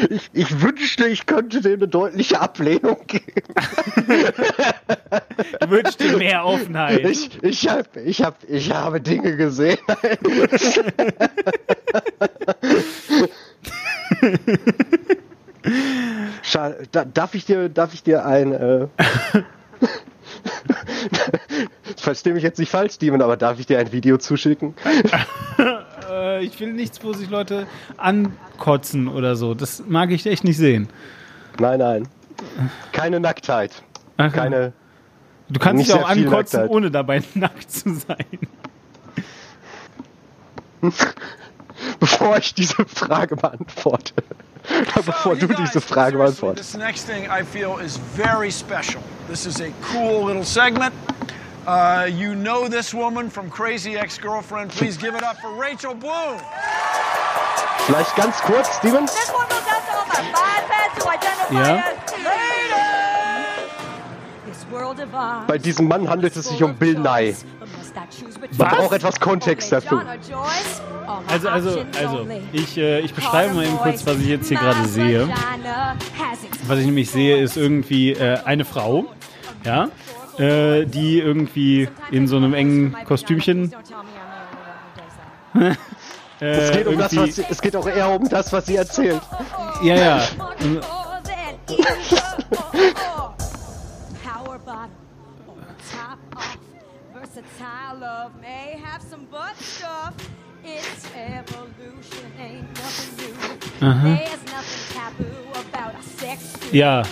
Ich, 0.09 0.31
ich 0.33 0.63
wünschte, 0.63 1.07
ich 1.07 1.27
könnte 1.27 1.61
dem 1.61 1.81
eine 1.81 1.89
deutliche 1.89 2.41
Ablehnung 2.41 3.07
geben. 3.07 3.25
Du 5.61 5.71
wünschst 5.71 6.01
dir 6.01 6.17
mehr 6.17 6.45
Offenheit. 6.45 7.05
Ich, 7.07 7.31
ich, 7.43 7.69
hab, 7.69 7.97
ich, 7.97 8.23
hab, 8.23 8.37
ich 8.49 8.73
habe 8.73 9.01
Dinge 9.01 9.37
gesehen. 9.37 9.79
Scha 16.43 16.75
da, 16.93 17.05
darf 17.05 17.35
ich 17.35 17.45
dir, 17.45 17.69
darf 17.69 17.95
ich 17.95 18.03
dir 18.03 18.27
ein, 18.27 18.53
äh, 18.53 18.89
verstehe 21.97 22.33
mich 22.33 22.43
jetzt 22.43 22.59
nicht 22.59 22.71
falsch, 22.71 22.95
Steven, 22.95 23.23
aber 23.23 23.37
darf 23.37 23.61
ich 23.61 23.67
dir 23.67 23.79
ein 23.79 23.93
Video 23.93 24.19
zuschicken? 24.19 24.75
Äh, 26.21 26.45
ich 26.45 26.59
will 26.61 26.73
nichts, 26.73 27.03
wo 27.03 27.13
sich 27.13 27.31
Leute 27.31 27.67
ankotzen 27.97 29.09
oder 29.09 29.37
so. 29.37 29.55
Das 29.55 29.83
mag 29.87 30.11
ich 30.11 30.27
echt 30.27 30.45
nicht 30.45 30.59
sehen. 30.59 30.89
Nein, 31.59 31.79
nein. 31.79 32.09
Keine 32.93 33.21
Nacktheit. 33.21 33.83
Ach, 34.17 34.33
Keine, 34.33 34.73
Du 35.49 35.59
kannst 35.59 35.85
dich 35.87 35.93
auch 35.93 36.09
ankotzen, 36.09 36.61
Nacktheit. 36.61 36.71
ohne 36.71 36.91
dabei 36.91 37.23
nackt 37.35 37.71
zu 37.71 37.95
sein. 37.95 38.27
bevor 42.01 42.39
ich 42.39 42.55
diese 42.55 42.85
Frage 42.87 43.37
beantworte. 43.37 44.15
bevor 44.95 45.37
du 45.37 45.49
guys, 45.49 45.59
diese 45.59 45.81
Frage 45.81 46.17
beantwortest. 46.19 46.73
This 46.73 46.81
next 46.81 47.07
thing 47.09 47.25
I 47.25 47.43
feel 47.43 47.79
is 47.85 47.99
very 48.15 48.51
special. 48.51 49.03
This 49.29 49.47
is 49.47 49.61
a 49.61 49.71
cool 49.93 50.27
little 50.27 50.45
segment. 50.45 50.93
Uh, 51.71 52.05
you 52.07 52.35
know 52.35 52.67
this 52.67 52.93
woman 52.93 53.31
from 53.31 53.49
Crazy 53.49 53.97
Ex-Girlfriend. 53.97 54.73
Please 54.73 54.97
give 54.97 55.15
it 55.15 55.23
up 55.23 55.37
for 55.37 55.55
Rachel 55.55 55.95
Bloom. 55.95 56.37
Vielleicht 57.87 58.17
ganz 58.17 58.41
kurz, 58.41 58.77
Steven. 58.79 59.05
Ours 59.05 59.31
Bei 65.47 65.59
diesem 65.59 65.87
Mann 65.87 66.11
handelt 66.11 66.35
es 66.35 66.49
sich 66.49 66.61
um 66.61 66.75
Bill 66.75 66.99
Nye. 66.99 67.37
Man 68.59 68.69
braucht 68.69 68.93
etwas 68.93 69.21
Kontext 69.21 69.71
dazu. 69.71 70.01
Also, 71.29 71.49
also, 71.51 71.85
also, 71.97 72.27
ich, 72.53 72.79
äh, 72.79 72.99
ich 72.99 73.15
beschreibe 73.15 73.55
mal 73.55 73.65
eben 73.65 73.77
kurz, 73.77 74.05
was 74.05 74.17
ich 74.17 74.27
jetzt 74.27 74.49
hier 74.49 74.59
gerade 74.59 74.89
sehe. 74.89 75.29
Was 76.67 76.81
ich 76.81 76.87
nämlich 76.87 77.13
sehe, 77.13 77.41
ist 77.41 77.57
irgendwie 77.57 78.11
äh, 78.11 78.41
eine 78.45 78.65
Frau, 78.65 79.05
ja, 79.65 79.89
äh, 80.41 80.87
die 80.87 81.19
irgendwie 81.21 81.89
in 82.11 82.27
so 82.27 82.37
einem 82.37 82.55
engen 82.55 82.97
Kostümchen. 83.05 83.73
äh, 85.61 85.75
Es 86.41 86.73
geht, 86.73 86.87
um 86.87 86.97
das, 86.99 87.15
was 87.17 87.35
sie, 87.35 87.45
es 87.49 87.61
geht 87.61 87.77
auch 87.77 87.87
eher 87.87 88.09
um 88.09 88.29
das, 88.29 88.53
was 88.53 88.67
sie 88.67 88.77
erzählt. 88.77 89.21
ja, 89.83 89.95
ja. 89.95 90.23
Power 94.25 94.59
bottom 94.65 94.91
or 95.47 95.57
top 95.91 96.19
off. 96.37 96.59
Versatile 97.13 98.01
love 98.01 98.33
may 98.41 98.81
have 98.83 99.03
some 99.03 99.27
butt 99.31 99.57
stuff. 99.61 100.15
It's 100.65 101.07
evolution, 101.17 102.33
ain't 102.39 102.69
nothing 102.75 103.17
new. 103.17 103.87
Aha. 103.87 104.19
Ja, 106.73 107.03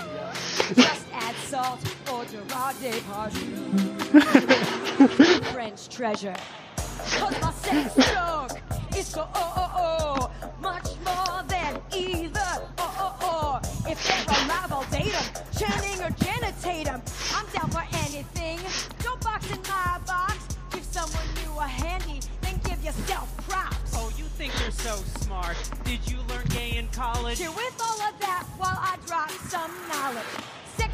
French 5.52 5.88
treasure. 5.88 6.34
Cause 6.76 7.40
my 7.40 7.50
sex 7.52 7.94
joke 7.94 8.60
is 8.94 9.06
so 9.06 9.26
oh 9.34 9.52
oh 9.56 9.72
oh 9.74 10.30
much 10.60 10.88
more 11.02 11.42
than 11.48 11.80
either 11.96 12.68
oh 12.76 12.94
oh 12.98 13.16
oh. 13.22 13.58
If 13.90 14.06
they're 14.06 14.22
alive, 14.44 14.70
I'll 14.70 14.84
date 14.90 15.14
'em. 15.14 15.24
Channing 15.58 15.98
or 16.02 16.10
Janet 16.22 16.54
Tatum. 16.60 17.00
I'm 17.34 17.46
down 17.54 17.70
for 17.70 17.84
anything. 18.04 18.58
Don't 19.02 19.18
box 19.22 19.50
in 19.50 19.62
my 19.62 19.98
box. 20.06 20.36
Give 20.70 20.84
someone 20.84 21.24
new 21.42 21.58
a 21.58 21.66
handy, 21.66 22.20
then 22.42 22.60
give 22.64 22.84
yourself 22.84 23.34
props. 23.48 23.94
Oh, 23.94 24.12
you 24.18 24.24
think 24.24 24.52
you're 24.60 24.72
so 24.72 24.96
smart. 25.22 25.56
Did 25.84 26.00
you 26.06 26.18
learn 26.28 26.44
gay 26.50 26.76
in 26.76 26.86
college? 26.88 27.38
Cheer 27.38 27.50
with 27.50 27.80
all 27.80 27.98
of 28.02 28.18
that 28.20 28.44
while 28.58 28.76
I 28.78 28.98
drop 29.06 29.30
some 29.30 29.72
knowledge. 29.88 30.26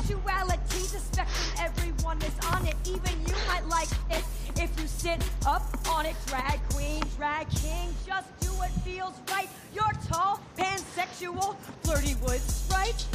Sexuality's 0.05 0.95
a 0.95 0.99
spectrum, 0.99 1.65
everyone 1.65 2.19
is 2.19 2.47
on 2.53 2.67
it. 2.67 2.75
Even 2.85 3.13
you 3.27 3.35
might 3.49 3.67
like 3.69 3.89
it 4.11 4.23
if 4.57 4.71
you 4.79 4.87
sit 4.87 5.25
up 5.47 5.63
on 5.89 6.05
it. 6.05 6.15
Drag 6.27 6.61
queen, 6.75 7.03
drag 7.17 7.49
king, 7.49 7.89
just 8.07 8.29
do 8.39 8.49
what 8.49 8.71
feels 8.85 9.15
right. 9.31 9.49
You're 9.75 9.93
tall, 10.07 10.41
pansexual, 10.59 11.57
flirty 11.83 12.17
with 12.23 12.43
sprite. 12.43 13.07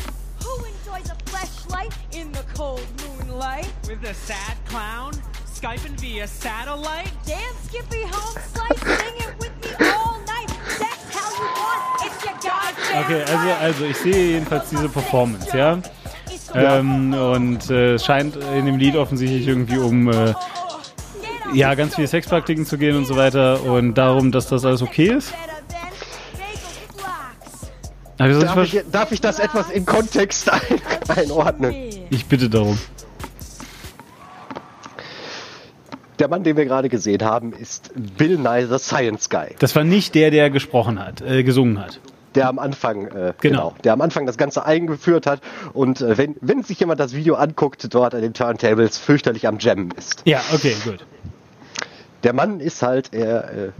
Who 0.43 0.55
enjoys 0.65 1.11
a 1.11 1.15
fleshlight 1.29 1.93
in 2.11 2.31
the 2.31 2.43
cold 2.55 2.87
moonlight? 3.05 3.71
With 3.87 4.03
a 4.05 4.15
sad 4.15 4.57
clown? 4.65 5.13
Skyping 5.45 5.99
via 5.99 6.25
satellite? 6.25 7.11
Dance, 7.23 7.55
Skippy, 7.65 8.01
home 8.01 8.41
slice, 8.51 8.79
sing 8.97 9.15
it 9.17 9.37
with 9.37 9.53
me 9.61 9.85
all 9.85 10.19
night. 10.25 10.49
Sex 10.69 10.97
how 11.11 11.29
you 11.37 11.45
want, 11.53 12.01
it's 12.01 12.25
your 12.25 12.33
goddamn 12.33 13.05
okay, 13.05 13.21
also, 13.21 13.33
right. 13.33 13.61
also 13.61 13.85
ich 13.85 13.97
sehe 13.97 14.31
jedenfalls 14.31 14.69
diese 14.69 14.89
Performance, 14.89 15.55
ja. 15.55 15.77
Ähm, 16.53 17.13
und 17.13 17.69
äh, 17.69 17.95
es 17.95 18.05
scheint 18.05 18.35
in 18.35 18.65
dem 18.65 18.77
Lied 18.77 18.95
offensichtlich 18.95 19.47
irgendwie 19.47 19.77
um 19.77 20.09
äh, 20.09 20.33
ja, 21.53 21.73
ganz 21.75 21.95
viele 21.95 22.07
Sexpraktiken 22.07 22.65
zu 22.65 22.77
gehen 22.77 22.95
und 22.95 23.05
so 23.05 23.15
weiter 23.15 23.63
und 23.63 23.95
darum, 23.95 24.31
dass 24.31 24.47
das 24.47 24.65
alles 24.65 24.81
okay 24.81 25.15
ist. 25.17 25.33
Hab 28.19 28.29
ich 28.29 28.37
Darf 28.39 28.57
ich, 28.63 28.81
darf 28.91 29.11
ich 29.13 29.21
das 29.21 29.39
etwas 29.39 29.69
in 29.69 29.85
Kontext 29.85 30.51
ein, 30.51 30.59
einordnen? 31.07 31.73
ich 32.09 32.25
bitte 32.25 32.49
darum. 32.49 32.77
Der 36.19 36.27
Mann, 36.27 36.43
den 36.43 36.57
wir 36.57 36.65
gerade 36.65 36.89
gesehen 36.89 37.23
haben, 37.23 37.53
ist 37.53 37.91
Bill 38.17 38.37
Nye 38.37 38.67
the 38.67 38.77
Science 38.77 39.29
Guy, 39.29 39.55
Das 39.59 39.73
war 39.73 39.85
nicht 39.85 40.15
der, 40.15 40.31
der 40.31 40.49
gesprochen 40.49 40.99
hat, 40.99 41.21
äh, 41.21 41.43
gesungen 41.43 41.79
hat. 41.79 42.01
Der 42.35 42.47
am 42.47 42.59
Anfang, 42.59 43.07
äh, 43.07 43.09
Genau. 43.09 43.33
genau. 43.41 43.75
der 43.83 43.93
am 43.93 44.01
Anfang 44.01 44.25
das 44.25 44.37
Ganze 44.37 44.65
eingeführt 44.65 45.25
hat 45.25 45.41
und 45.73 46.01
äh, 46.01 46.17
wenn, 46.17 46.35
wenn 46.41 46.63
sich 46.63 46.79
jemand 46.79 46.99
das 46.99 47.13
Video 47.13 47.35
anguckt, 47.35 47.93
dort 47.93 48.13
an 48.15 48.21
den 48.21 48.33
Turntables 48.33 48.97
fürchterlich 48.97 49.47
am 49.47 49.59
Jammen 49.59 49.91
ist. 49.97 50.21
Ja, 50.25 50.41
okay, 50.53 50.75
gut. 50.83 51.05
Der 52.23 52.33
Mann 52.33 52.59
ist 52.59 52.81
halt 52.81 53.13
er, 53.13 53.51
äh, 53.51 53.71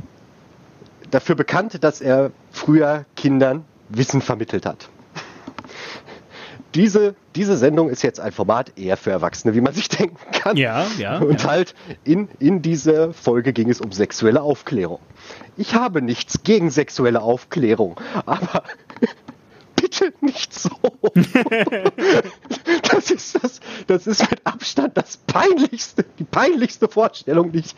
dafür 1.12 1.36
bekannt, 1.36 1.84
dass 1.84 2.02
er 2.02 2.32
früher 2.52 3.06
Kindern 3.16 3.66
Wissen 3.90 4.22
vermittelt 4.22 4.66
hat. 4.66 4.90
Diese, 6.76 7.16
diese 7.36 7.58
Sendung 7.58 7.90
ist 7.90 8.04
jetzt 8.04 8.20
ein 8.20 8.32
Format 8.32 8.78
eher 8.78 8.98
für 8.98 9.12
Erwachsene, 9.12 9.56
wie 9.56 9.62
man 9.62 9.74
sich 9.74 9.90
denken 9.90 10.18
kann. 10.32 10.58
Ja, 10.58 10.86
ja, 10.98 11.18
Und 11.20 11.44
ja. 11.44 11.50
halt 11.50 11.76
in, 12.04 12.28
in 12.40 12.62
dieser 12.62 13.14
Folge 13.14 13.54
ging 13.54 13.70
es 13.70 13.82
um 13.82 13.92
sexuelle 13.92 14.42
Aufklärung. 14.42 15.00
Ich 15.58 15.76
habe 15.76 16.02
nichts 16.02 16.44
gegen 16.44 16.70
sexuelle 16.70 17.22
Aufklärung, 17.22 18.00
aber 18.26 18.64
bitte 19.76 20.14
nicht 20.22 20.54
so. 20.54 20.70
Das 23.00 23.12
ist 23.12 23.42
das, 23.42 23.62
das 23.88 24.08
ist 24.08 24.30
mit 24.30 24.46
Abstand 24.46 24.98
das 24.98 25.16
peinlichste, 25.16 26.04
die 26.20 26.26
peinlichste 26.26 26.90
Vorstellung, 26.90 27.54
die 27.54 27.60
ich 27.60 27.74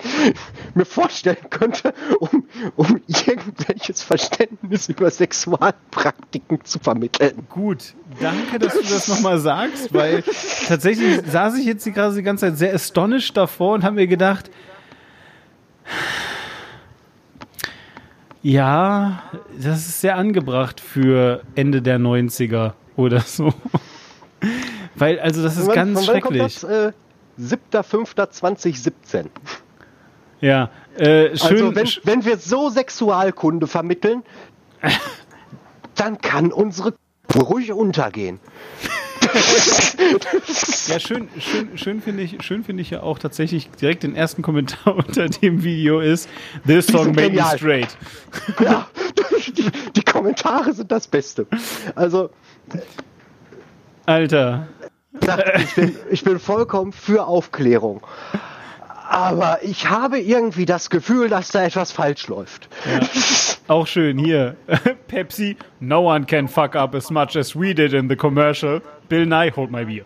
mir 0.74 0.86
vorstellen 0.86 1.38
könnte, 1.52 1.94
um, 2.20 2.48
um 2.76 3.00
irgendwelches 3.06 4.02
Verständnis 4.02 4.90
über 4.90 5.12
Sexualpraktiken 5.12 6.66
zu 6.66 6.80
vermitteln. 6.80 7.46
Gut, 7.50 7.94
danke, 8.20 8.58
dass 8.58 8.74
du 8.74 8.82
das 8.82 9.08
nochmal 9.08 9.38
sagst, 9.38 9.94
weil 9.94 10.24
tatsächlich 10.68 11.22
saß 11.30 11.56
ich 11.60 11.66
jetzt 11.66 11.86
gerade 11.94 12.16
die 12.16 12.24
ganze 12.24 12.48
Zeit 12.48 12.58
sehr 12.58 12.74
astonished 12.74 13.38
davor 13.38 13.76
und 13.76 13.84
habe 13.84 13.98
mir 13.98 14.08
gedacht, 14.08 14.50
ja, 18.42 19.22
das 19.56 19.88
ist 19.88 20.02
sehr 20.02 20.18
angebracht 20.18 20.80
für 20.80 21.44
Ende 21.54 21.84
der 21.84 22.00
90er 22.00 22.74
oder 22.96 23.20
so. 23.20 23.54
Weil, 24.96 25.20
also 25.20 25.42
das 25.44 25.58
ist 25.58 25.68
wann- 25.68 25.76
ganz 25.76 26.08
wann 26.08 26.22
kommt 26.22 26.36
schrecklich. 26.38 26.60
Das, 26.62 26.64
äh, 26.64 26.92
7.5.2017. 27.40 29.26
Ja, 30.42 30.70
äh, 30.98 31.36
schön. 31.38 31.66
Also 31.68 31.76
wenn, 31.76 31.88
wenn 32.04 32.26
wir 32.26 32.38
so 32.38 32.70
Sexualkunde 32.70 33.68
vermitteln, 33.68 34.24
dann 35.96 36.20
kann 36.20 36.52
unsere 36.52 36.96
ruhig 37.36 37.72
untergehen. 37.72 38.40
Ja, 40.88 41.00
schön, 41.00 41.30
schön, 41.40 41.78
schön 41.78 42.02
finde 42.02 42.24
ich, 42.24 42.44
schön 42.44 42.64
finde 42.64 42.82
ich 42.82 42.90
ja 42.90 43.02
auch 43.04 43.20
tatsächlich 43.20 43.70
direkt 43.80 44.04
den 44.04 44.16
ersten 44.16 44.42
Kommentar 44.42 44.96
unter 45.08 45.30
dem 45.30 45.64
Video 45.64 46.00
ist 46.00 46.28
This 46.66 46.88
song 46.88 47.14
made 47.14 47.32
me 47.32 47.44
straight. 47.56 47.96
Ja, 48.60 48.88
die, 49.56 49.70
die 49.96 50.04
Kommentare 50.04 50.74
sind 50.74 50.92
das 50.92 51.08
Beste. 51.08 51.46
Also, 51.96 52.32
Alter. 54.06 54.68
Ich 55.14 55.76
bin, 55.76 55.96
ich 56.10 56.24
bin 56.24 56.40
vollkommen 56.40 56.94
für 56.94 57.26
Aufklärung. 57.26 58.02
Aber 59.10 59.60
ich 59.62 59.90
habe 59.90 60.20
irgendwie 60.22 60.66
das 60.66 60.90
Gefühl, 60.90 61.28
dass 61.28 61.50
da 61.50 61.66
etwas 61.66 61.92
falsch 61.92 62.28
läuft. 62.28 62.70
Auch 63.68 63.86
schön 63.86 64.18
hier. 64.18 64.56
Pepsi, 65.10 65.58
no 65.82 66.10
one 66.10 66.26
can 66.26 66.48
fuck 66.48 66.78
up 66.78 66.96
as 66.96 67.12
much 67.12 67.36
as 67.36 67.54
we 67.54 67.74
did 67.74 67.92
in 67.92 68.08
the 68.08 68.16
commercial. 68.16 68.82
Bill 69.10 69.26
Nye, 69.26 69.52
hold 69.54 69.70
my 69.70 69.84
beer. 69.84 70.06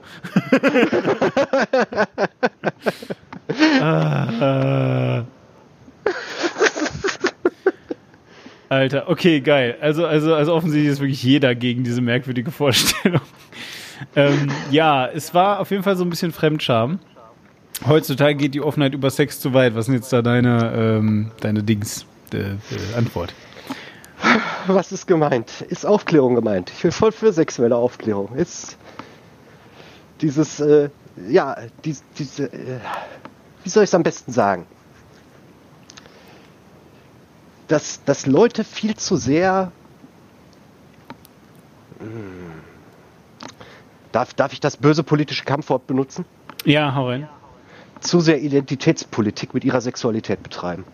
Alter, 8.69 9.07
okay, 9.07 9.39
geil. 9.41 9.77
Also, 9.79 10.07
also, 10.07 10.33
also 10.33 10.55
offensichtlich 10.55 10.91
ist 10.91 11.00
wirklich 11.00 11.21
jeder 11.21 11.53
gegen 11.53 11.83
diese 11.83 12.01
merkwürdige 12.01 12.50
Vorstellung. 12.50 13.21
Ähm, 14.15 14.49
ja, 14.71 15.07
es 15.07 15.33
war 15.33 15.59
auf 15.59 15.71
jeden 15.71 15.83
Fall 15.83 15.95
so 15.95 16.03
ein 16.03 16.09
bisschen 16.09 16.31
Fremdscham. 16.31 16.99
Heutzutage 17.85 18.35
geht 18.35 18.53
die 18.53 18.61
Offenheit 18.61 18.93
über 18.93 19.09
Sex 19.09 19.39
zu 19.39 19.53
weit. 19.53 19.75
Was 19.75 19.85
sind 19.85 19.95
jetzt 19.95 20.11
da 20.13 20.21
deine, 20.21 20.73
ähm, 20.75 21.31
deine 21.41 21.63
Dings, 21.63 22.05
äh, 22.33 22.37
äh, 22.37 22.55
Antwort? 22.95 23.33
Was 24.67 24.91
ist 24.91 25.07
gemeint? 25.07 25.61
Ist 25.61 25.85
Aufklärung 25.85 26.35
gemeint? 26.35 26.71
Ich 26.75 26.81
bin 26.81 26.91
voll 26.91 27.11
für 27.11 27.33
sexuelle 27.33 27.75
Aufklärung. 27.75 28.35
Ist 28.35 28.77
dieses, 30.21 30.59
äh, 30.59 30.89
ja, 31.27 31.57
dies, 31.83 32.03
diese, 32.17 32.45
äh, 32.45 32.79
wie 33.63 33.69
soll 33.69 33.83
ich 33.83 33.89
es 33.89 33.93
am 33.93 34.03
besten 34.03 34.31
sagen? 34.31 34.65
Dass, 37.67 38.03
dass 38.05 38.25
Leute 38.25 38.63
viel 38.63 38.95
zu 38.95 39.17
sehr. 39.17 39.71
Hm. 41.99 42.54
Darf, 44.15 44.34
darf 44.34 44.53
ich 44.53 44.62
das 44.62 44.77
böse 44.77 45.03
politische 45.03 45.43
Kampfwort 45.43 45.88
benutzen? 45.88 46.24
Ja, 46.63 46.95
hau 46.95 47.10
rein. 47.10 47.27
Zu 48.00 48.22
sehr 48.22 48.41
Identitätspolitik 48.41 49.53
mit 49.53 49.65
ihrer 49.65 49.81
Sexualität 49.81 50.41
betreiben. 50.41 50.86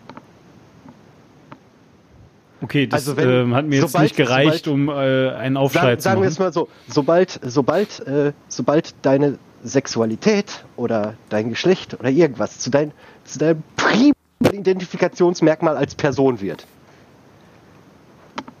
Okay, 2.62 2.88
das 2.88 3.02
Also 3.06 3.16
wenn- 3.16 3.28
ähm, 3.30 3.54
hat 3.54 3.64
mir 3.66 3.76
jetzt 3.76 3.92
sobald- 3.92 4.02
nicht 4.06 4.16
gereicht, 4.16 4.64
sobald- 4.64 4.68
um 4.68 4.88
äh, 4.88 5.30
einen 5.36 5.56
Aufschrei 5.56 5.82
Sagen, 5.82 5.98
zu 5.98 6.02
sagen 6.02 6.16
wir 6.20 6.24
machen. 6.24 6.32
es 6.32 6.38
mal 6.40 6.52
so, 6.52 6.68
sobald, 6.88 7.38
sobald, 7.44 8.00
äh, 8.08 8.32
sobald 8.48 8.92
deine 9.02 9.38
Sexualität 9.62 10.64
oder 10.76 11.14
dein 11.28 11.48
Geschlecht 11.50 11.94
oder 12.00 12.10
irgendwas 12.10 12.58
zu, 12.58 12.70
dein, 12.70 12.90
zu 13.22 13.38
deinem 13.38 13.62
primären 13.76 14.14
Identifikationsmerkmal 14.60 15.76
als 15.76 15.94
Person 15.94 16.40
wird, 16.40 16.66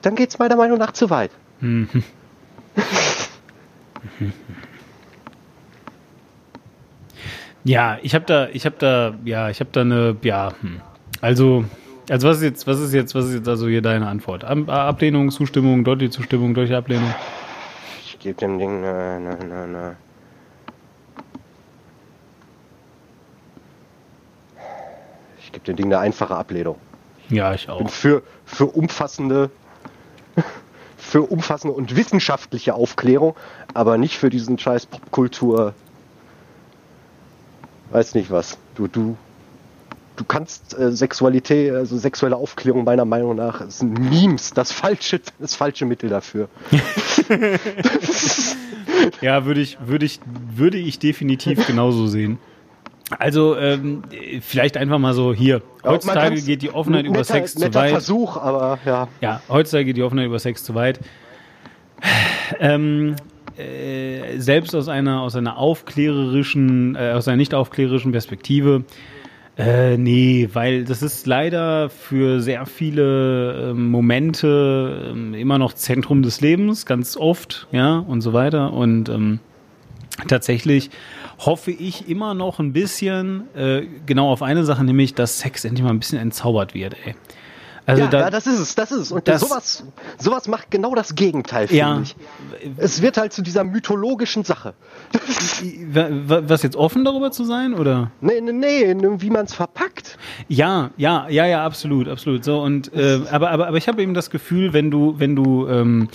dann 0.02 0.14
geht 0.14 0.28
es 0.30 0.38
meiner 0.38 0.54
Meinung 0.54 0.78
nach 0.78 0.92
zu 0.92 1.10
weit. 1.10 1.32
Ja, 7.64 7.98
ich 8.02 8.14
habe 8.14 8.24
da, 8.24 8.48
ich 8.48 8.66
habe 8.66 8.74
da, 8.78 9.14
ja, 9.24 9.48
ich 9.48 9.60
habe 9.60 9.70
da 9.72 9.82
eine, 9.82 10.16
ja, 10.22 10.52
hm. 10.60 10.80
also, 11.20 11.64
also 12.10 12.28
was 12.28 12.38
ist 12.38 12.42
jetzt, 12.42 12.66
was 12.66 12.80
ist 12.80 12.92
jetzt, 12.92 13.14
was 13.14 13.26
ist 13.26 13.34
jetzt 13.34 13.48
also 13.48 13.68
hier 13.68 13.82
deine 13.82 14.08
Antwort? 14.08 14.42
Ab- 14.44 14.68
Ablehnung, 14.68 15.30
Zustimmung, 15.30 15.84
deutliche 15.84 16.10
Zustimmung, 16.10 16.54
deutliche 16.54 16.76
Ablehnung. 16.76 17.14
Ich 18.04 18.18
gebe 18.18 18.34
dem 18.34 18.58
Ding 18.58 18.84
eine, 18.84 19.36
eine, 19.40 19.62
eine, 19.62 19.96
Ich 25.40 25.52
gebe 25.52 25.64
dem 25.64 25.76
Ding 25.76 25.86
eine 25.86 25.98
einfache 25.98 26.34
Ablehnung. 26.34 26.76
Ja, 27.28 27.54
ich 27.54 27.66
bin 27.66 27.74
auch. 27.74 27.88
für, 27.90 28.22
für 28.44 28.66
umfassende 28.66 29.50
für 31.12 31.20
umfassende 31.20 31.76
und 31.76 31.94
wissenschaftliche 31.94 32.72
Aufklärung, 32.72 33.36
aber 33.74 33.98
nicht 33.98 34.16
für 34.16 34.30
diesen 34.30 34.58
scheiß 34.58 34.86
Popkultur. 34.86 35.74
Weiß 37.90 38.14
nicht 38.14 38.30
was. 38.30 38.56
Du, 38.76 38.88
du, 38.88 39.18
du 40.16 40.24
kannst 40.24 40.72
äh, 40.78 40.90
Sexualität, 40.90 41.74
also 41.74 41.98
sexuelle 41.98 42.36
Aufklärung 42.36 42.84
meiner 42.84 43.04
Meinung 43.04 43.36
nach 43.36 43.70
sind 43.70 43.98
Memes 43.98 44.54
das 44.54 44.72
falsche, 44.72 45.20
das 45.38 45.54
falsche 45.54 45.84
Mittel 45.84 46.08
dafür. 46.08 46.48
Ja, 49.20 49.44
würde 49.46 49.60
ich, 49.60 49.78
würde 49.84 50.06
ich, 50.06 50.20
würde 50.54 50.78
ich 50.78 50.98
definitiv 51.00 51.66
genauso 51.66 52.06
sehen. 52.06 52.38
Also 53.22 53.56
ähm, 53.56 54.02
vielleicht 54.40 54.76
einfach 54.76 54.98
mal 54.98 55.14
so 55.14 55.32
hier. 55.32 55.62
Heutzutage 55.84 56.42
geht 56.42 56.60
die 56.60 56.74
Offenheit 56.74 57.06
über 57.06 57.22
Sex 57.22 57.54
zu 57.54 57.72
weit. 57.72 57.90
Versuch, 57.90 58.36
aber 58.36 58.80
ja. 58.84 59.06
Ja, 59.20 59.40
heutzutage 59.48 59.84
geht 59.84 59.96
die 59.96 60.02
Offenheit 60.02 60.26
über 60.26 60.40
Sex 60.40 60.64
zu 60.64 60.74
weit. 60.74 60.98
Ähm, 62.58 63.14
äh, 63.56 64.38
selbst 64.38 64.74
aus 64.74 64.88
einer 64.88 65.20
aus 65.20 65.36
einer 65.36 65.56
aufklärerischen, 65.56 66.96
äh, 66.96 67.12
aus 67.12 67.28
einer 67.28 67.36
nicht 67.36 67.54
aufklärerischen 67.54 68.10
Perspektive. 68.10 68.82
Äh, 69.56 69.98
nee, 69.98 70.48
weil 70.52 70.84
das 70.84 71.02
ist 71.02 71.24
leider 71.24 71.90
für 71.90 72.40
sehr 72.40 72.66
viele 72.66 73.70
ähm, 73.70 73.88
Momente 73.88 75.12
ähm, 75.12 75.34
immer 75.34 75.58
noch 75.58 75.74
Zentrum 75.74 76.24
des 76.24 76.40
Lebens, 76.40 76.86
ganz 76.86 77.16
oft, 77.16 77.68
ja, 77.70 77.98
und 77.98 78.20
so 78.20 78.32
weiter. 78.32 78.72
Und 78.72 79.08
ähm, 79.08 79.38
tatsächlich 80.26 80.90
hoffe 81.46 81.70
ich 81.70 82.08
immer 82.08 82.34
noch 82.34 82.58
ein 82.58 82.72
bisschen 82.72 83.44
äh, 83.56 83.82
genau 84.06 84.30
auf 84.30 84.42
eine 84.42 84.64
Sache, 84.64 84.84
nämlich, 84.84 85.14
dass 85.14 85.38
Sex 85.40 85.64
endlich 85.64 85.82
mal 85.84 85.90
ein 85.90 85.98
bisschen 85.98 86.18
entzaubert 86.18 86.74
wird, 86.74 86.94
ey. 87.04 87.14
Also 87.84 88.02
ja, 88.04 88.08
da, 88.08 88.20
ja, 88.20 88.30
das 88.30 88.46
ist 88.46 88.60
es, 88.60 88.74
das 88.76 88.92
ist 88.92 88.98
es. 89.00 89.12
Und 89.12 89.26
das- 89.26 89.40
sowas, 89.40 89.84
sowas 90.16 90.46
macht 90.46 90.70
genau 90.70 90.94
das 90.94 91.16
Gegenteil, 91.16 91.66
finde 91.66 91.78
Ja. 91.80 92.00
ich. 92.00 92.14
Es 92.76 93.02
wird 93.02 93.16
halt 93.16 93.32
zu 93.32 93.42
dieser 93.42 93.64
mythologischen 93.64 94.44
Sache. 94.44 94.74
Wa- 95.92 96.08
wa- 96.10 96.42
Was 96.46 96.62
jetzt 96.62 96.76
offen 96.76 97.04
darüber 97.04 97.32
zu 97.32 97.42
sein 97.44 97.74
oder? 97.74 98.12
Nee, 98.20 98.40
nee, 98.40 98.52
nee, 98.52 98.94
wie 99.18 99.30
man 99.30 99.46
es 99.46 99.54
verpackt. 99.54 100.16
Ja, 100.48 100.90
ja, 100.96 101.26
ja, 101.28 101.46
ja, 101.46 101.64
absolut, 101.64 102.06
absolut. 102.06 102.44
So 102.44 102.60
und 102.62 102.92
äh, 102.94 103.20
aber 103.32 103.50
aber 103.50 103.66
aber 103.66 103.76
ich 103.78 103.88
habe 103.88 104.00
eben 104.00 104.14
das 104.14 104.30
Gefühl, 104.30 104.72
wenn 104.72 104.92
du 104.92 105.14
wenn 105.18 105.34
du 105.34 105.66
ähm, 105.66 106.08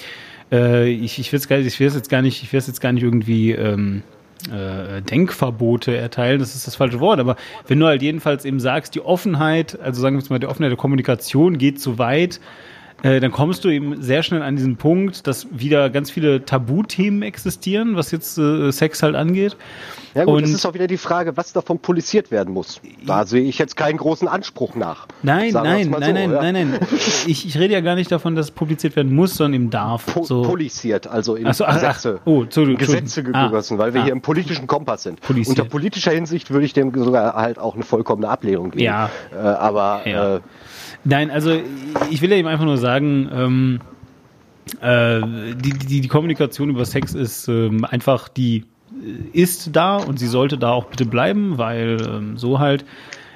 äh, 0.54 0.88
ich 0.90 1.20
ich 1.20 1.34
will 1.34 1.40
es 1.40 1.50
gar 1.50 1.58
nicht, 1.58 1.68
ich 1.68 1.80
will 1.82 1.90
jetzt 1.92 2.10
gar 2.10 2.22
nicht, 2.22 2.44
ich 2.44 2.54
will 2.54 2.62
jetzt 2.66 2.80
gar 2.80 2.94
nicht 2.94 3.04
irgendwie 3.04 3.52
ähm, 3.52 4.04
äh, 4.52 5.02
Denkverbote 5.02 5.96
erteilen, 5.96 6.40
das 6.40 6.56
ist 6.56 6.68
das 6.68 6.76
falsche 6.76 7.00
Wort, 7.00 7.20
aber 7.20 7.36
wenn 7.68 7.80
du 7.80 7.86
halt 7.86 8.02
jedenfalls 8.02 8.46
eben 8.46 8.60
sagst, 8.60 8.96
die 8.96 9.02
Offenheit, 9.02 9.80
also 9.80 10.02
sagen 10.02 10.18
wir 10.18 10.26
mal, 10.30 10.40
die 10.40 10.48
Offenheit 10.48 10.72
der 10.72 10.78
Kommunikation 10.78 11.58
geht 11.58 11.80
zu 11.80 11.98
weit, 11.98 12.40
äh, 13.04 13.20
dann 13.20 13.32
kommst 13.32 13.64
du 13.64 13.70
eben 13.70 14.02
sehr 14.02 14.24
schnell 14.24 14.42
an 14.42 14.56
diesen 14.56 14.78
Punkt, 14.78 15.28
dass 15.28 15.48
wieder 15.52 15.90
ganz 15.90 16.10
viele 16.12 16.44
Tabuthemen 16.46 17.22
existieren, 17.22 17.96
was 17.96 18.12
jetzt 18.12 18.38
äh, 18.38 18.72
Sex 18.72 19.04
halt 19.04 19.16
angeht. 19.16 19.56
Ja 20.16 20.24
gut, 20.26 20.38
Und- 20.38 20.44
es 20.46 20.52
ist 20.52 20.66
auch 20.66 20.74
wieder 20.74 20.88
die 20.88 20.98
Frage, 20.98 21.38
was 21.38 21.54
davon 21.54 21.78
polisiert 21.78 22.32
werden 22.32 22.52
muss. 22.54 22.82
Da 23.06 23.26
sehe 23.28 23.44
ich 23.44 23.60
jetzt 23.60 23.78
keinen 23.78 23.98
großen 23.98 24.28
Anspruch 24.28 24.74
nach. 24.76 25.06
Nein, 25.22 25.52
nein, 25.54 25.64
nein, 25.64 25.84
so, 25.94 26.00
nein, 26.00 26.32
ja. 26.32 26.42
nein, 26.42 26.54
nein. 26.72 26.80
Ich, 27.28 27.46
ich 27.46 27.58
rede 27.60 27.74
ja 27.74 27.82
gar 27.82 27.96
nicht 27.96 28.12
davon, 28.12 28.36
dass 28.36 28.48
es 28.48 28.52
publiziert 28.52 28.96
werden 28.96 29.14
muss, 29.14 29.36
sondern 29.36 29.54
eben 29.62 29.70
darf. 29.70 30.06
Po 30.14 30.24
so. 30.24 30.42
Polisiert, 30.44 31.06
also 31.08 31.36
in 31.36 31.52
so, 31.54 31.66
ach, 31.66 31.74
Gesetze. 31.76 32.20
ach. 32.22 32.26
Oh, 32.26 32.46
Gesetze 32.46 33.22
gegossen, 33.24 33.78
weil 33.78 33.94
wir 33.94 34.02
Ah. 34.02 34.06
hier 34.06 34.14
im 34.14 34.22
politischen 34.22 34.66
Kompass 34.66 35.04
sind. 35.04 35.22
Polisiert. 35.22 35.60
Unter 35.60 35.70
politischer 35.70 36.12
Hinsicht 36.12 36.50
würde 36.52 36.66
ich 36.66 36.74
dem 36.74 36.92
sogar 36.96 37.34
halt 37.36 37.60
auch 37.60 37.76
eine 37.76 37.84
vollkommene 37.84 38.28
Ablehnung 38.30 38.72
geben. 38.72 38.84
Ja. 38.84 39.10
Äh, 39.34 39.38
aber 39.38 40.02
Ja. 40.06 40.36
Äh, 40.38 40.40
Nein, 41.10 41.32
also 41.32 41.62
ich 42.12 42.22
will 42.22 42.32
ja 42.32 42.36
eben 42.36 42.50
einfach 42.50 42.66
nur 42.66 42.78
sagen, 42.78 43.30
ähm, 43.32 43.80
äh, 44.82 45.22
die, 45.56 45.72
die, 45.72 46.02
die 46.02 46.08
Kommunikation 46.10 46.70
über 46.70 46.84
Sex 46.84 47.14
ist 47.14 47.48
ähm, 47.48 47.86
einfach 47.86 48.28
die 48.28 48.66
äh, 48.92 49.40
ist 49.40 49.74
da 49.74 49.96
und 49.96 50.20
sie 50.20 50.28
sollte 50.28 50.58
da 50.58 50.72
auch 50.72 50.86
bitte 50.86 51.06
bleiben, 51.06 51.58
weil 51.58 51.98
ähm, 52.06 52.38
so 52.38 52.60
halt, 52.60 52.84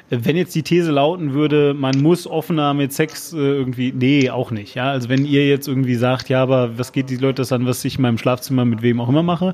wenn 0.09 0.35
jetzt 0.35 0.53
die 0.53 0.63
These 0.63 0.91
lauten 0.91 1.33
würde, 1.33 1.73
man 1.73 2.01
muss 2.01 2.27
offener 2.27 2.73
mit 2.73 2.91
Sex 2.91 3.31
äh, 3.31 3.37
irgendwie, 3.37 3.93
nee, 3.93 4.29
auch 4.29 4.51
nicht. 4.51 4.75
Ja, 4.75 4.91
also 4.91 5.07
wenn 5.07 5.23
ihr 5.23 5.47
jetzt 5.47 5.69
irgendwie 5.69 5.95
sagt, 5.95 6.27
ja, 6.27 6.43
aber 6.43 6.77
was 6.77 6.91
geht 6.91 7.09
die 7.09 7.15
Leute 7.15 7.35
das 7.35 7.53
an, 7.53 7.65
was 7.65 7.85
ich 7.85 7.95
in 7.95 8.01
meinem 8.01 8.17
Schlafzimmer 8.17 8.65
mit 8.65 8.81
wem 8.81 8.99
auch 8.99 9.07
immer 9.07 9.23
mache? 9.23 9.53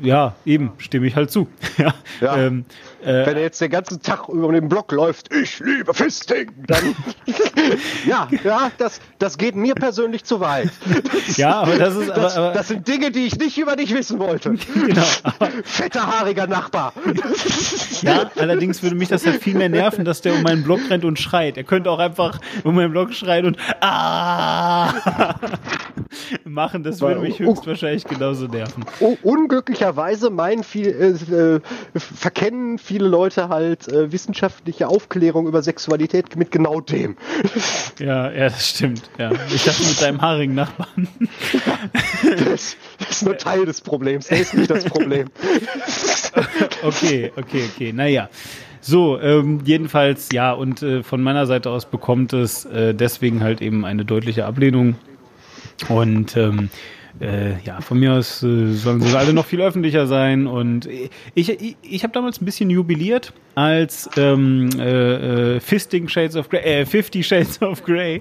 Ja, 0.00 0.36
eben, 0.46 0.70
stimme 0.78 1.08
ich 1.08 1.16
halt 1.16 1.32
zu. 1.32 1.48
ja. 1.76 1.92
Ja. 2.20 2.36
Ähm, 2.36 2.64
äh, 3.02 3.26
wenn 3.26 3.36
er 3.36 3.42
jetzt 3.42 3.60
den 3.60 3.70
ganzen 3.70 4.02
Tag 4.02 4.28
über 4.28 4.52
den 4.52 4.68
Block 4.68 4.92
läuft, 4.92 5.32
ich 5.32 5.60
liebe 5.60 5.94
Fisting, 5.94 6.50
dann 6.66 6.94
ja, 8.06 8.28
ja, 8.44 8.70
das, 8.78 9.00
das 9.18 9.38
geht 9.38 9.54
mir 9.54 9.74
persönlich 9.74 10.24
zu 10.24 10.40
weit. 10.40 10.70
ja, 11.36 11.60
aber 11.60 11.76
das 11.76 11.96
ist, 11.96 12.10
aber, 12.10 12.20
Das, 12.20 12.36
aber, 12.36 12.52
das 12.52 12.68
sind 12.68 12.88
Dinge, 12.88 13.10
die 13.10 13.26
ich 13.26 13.38
nicht 13.38 13.58
über 13.58 13.76
dich 13.76 13.94
wissen 13.94 14.18
wollte. 14.18 14.50
genau, 14.74 15.04
aber, 15.22 15.50
Fetter, 15.64 16.06
haariger 16.06 16.46
Nachbar. 16.46 16.92
Ja, 18.02 18.30
allerdings 18.36 18.82
würde 18.82 18.96
mich 18.96 19.08
das 19.08 19.26
halt 19.26 19.42
viel 19.42 19.54
mehr 19.54 19.68
nerven, 19.68 20.04
dass 20.04 20.20
der 20.20 20.34
um 20.34 20.42
meinen 20.42 20.62
Block 20.62 20.80
rennt 20.90 21.04
und 21.04 21.18
schreit. 21.18 21.56
Er 21.56 21.64
könnte 21.64 21.90
auch 21.90 21.98
einfach 21.98 22.40
um 22.64 22.74
meinen 22.74 22.90
Block 22.90 23.12
schreien 23.12 23.46
und 23.46 23.58
ah 23.80 24.94
machen. 26.44 26.82
Das 26.82 27.00
würde 27.00 27.20
mich 27.20 27.38
höchstwahrscheinlich 27.38 28.04
genauso 28.04 28.46
nerven. 28.46 28.84
Oh, 29.00 29.16
unglücklicherweise 29.22 30.30
meinen 30.30 30.64
viel, 30.64 30.88
äh, 30.88 31.34
äh, 31.34 31.60
verkennen 31.94 32.78
viele 32.88 33.06
Leute 33.06 33.50
halt 33.50 33.86
äh, 33.88 34.10
wissenschaftliche 34.12 34.88
Aufklärung 34.88 35.46
über 35.46 35.62
Sexualität 35.62 36.36
mit 36.36 36.50
genau 36.50 36.80
dem. 36.80 37.16
Ja, 37.98 38.30
ja, 38.30 38.44
das 38.44 38.68
stimmt. 38.68 39.10
Ja. 39.18 39.32
Ich 39.52 39.64
dachte 39.64 39.82
mit 39.82 40.00
deinem 40.00 40.22
haarigen 40.22 40.54
Nachbarn. 40.54 41.08
Das, 42.22 42.76
das 42.98 43.10
ist 43.10 43.22
nur 43.24 43.36
Teil 43.36 43.64
des 43.64 43.80
Problems, 43.80 44.28
der 44.28 44.40
ist 44.40 44.54
nicht 44.54 44.70
das 44.70 44.84
Problem. 44.84 45.28
Okay, 46.82 47.32
okay, 47.36 47.68
okay. 47.74 47.92
Naja. 47.92 48.28
So, 48.80 49.20
ähm, 49.20 49.60
jedenfalls, 49.64 50.28
ja, 50.32 50.52
und 50.52 50.82
äh, 50.82 51.02
von 51.02 51.20
meiner 51.22 51.46
Seite 51.46 51.70
aus 51.70 51.86
bekommt 51.86 52.32
es 52.32 52.64
äh, 52.66 52.94
deswegen 52.94 53.42
halt 53.42 53.60
eben 53.60 53.84
eine 53.84 54.04
deutliche 54.04 54.46
Ablehnung. 54.46 54.94
Und 55.88 56.36
ähm, 56.36 56.70
äh, 57.20 57.60
ja, 57.64 57.80
von 57.80 57.98
mir 57.98 58.14
aus 58.14 58.42
äh, 58.42 58.72
sollen 58.72 59.00
sie 59.00 59.16
alle 59.16 59.32
noch 59.32 59.46
viel 59.46 59.60
öffentlicher 59.60 60.06
sein. 60.06 60.46
Und 60.46 60.86
ich, 60.86 61.10
ich, 61.34 61.76
ich 61.82 62.02
habe 62.02 62.12
damals 62.12 62.40
ein 62.40 62.44
bisschen 62.44 62.70
jubiliert, 62.70 63.32
als 63.54 64.08
ähm, 64.16 64.70
äh, 64.78 65.56
äh, 65.56 65.60
Fisting 65.60 66.08
Shades 66.08 66.36
of 66.36 66.48
Grey, 66.48 66.82
äh, 66.82 66.86
50 66.86 67.26
Shades 67.26 67.60
of 67.62 67.84
Grey 67.84 68.20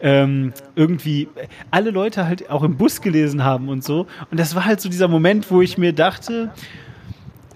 ähm, 0.00 0.52
irgendwie 0.74 1.28
alle 1.70 1.90
Leute 1.90 2.26
halt 2.26 2.50
auch 2.50 2.62
im 2.62 2.76
Bus 2.76 3.00
gelesen 3.00 3.44
haben 3.44 3.68
und 3.68 3.84
so. 3.84 4.06
Und 4.30 4.40
das 4.40 4.54
war 4.54 4.64
halt 4.64 4.80
so 4.80 4.88
dieser 4.88 5.08
Moment, 5.08 5.50
wo 5.50 5.62
ich 5.62 5.78
mir 5.78 5.92
dachte, 5.92 6.50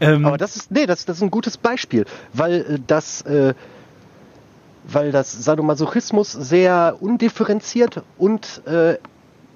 ähm, 0.01 0.27
Aber 0.27 0.37
das 0.37 0.57
ist, 0.57 0.71
nee, 0.71 0.87
das, 0.87 1.05
das 1.05 1.19
ist 1.19 1.23
ein 1.23 1.31
gutes 1.31 1.57
Beispiel, 1.57 2.05
weil 2.33 2.55
äh, 2.55 2.79
das, 2.87 3.23
äh, 3.23 3.55
weil 4.85 5.11
das 5.11 5.33
Sadomasochismus 5.33 6.33
sehr 6.33 6.97
undifferenziert 7.01 8.03
und 8.19 8.63
äh, 8.67 8.99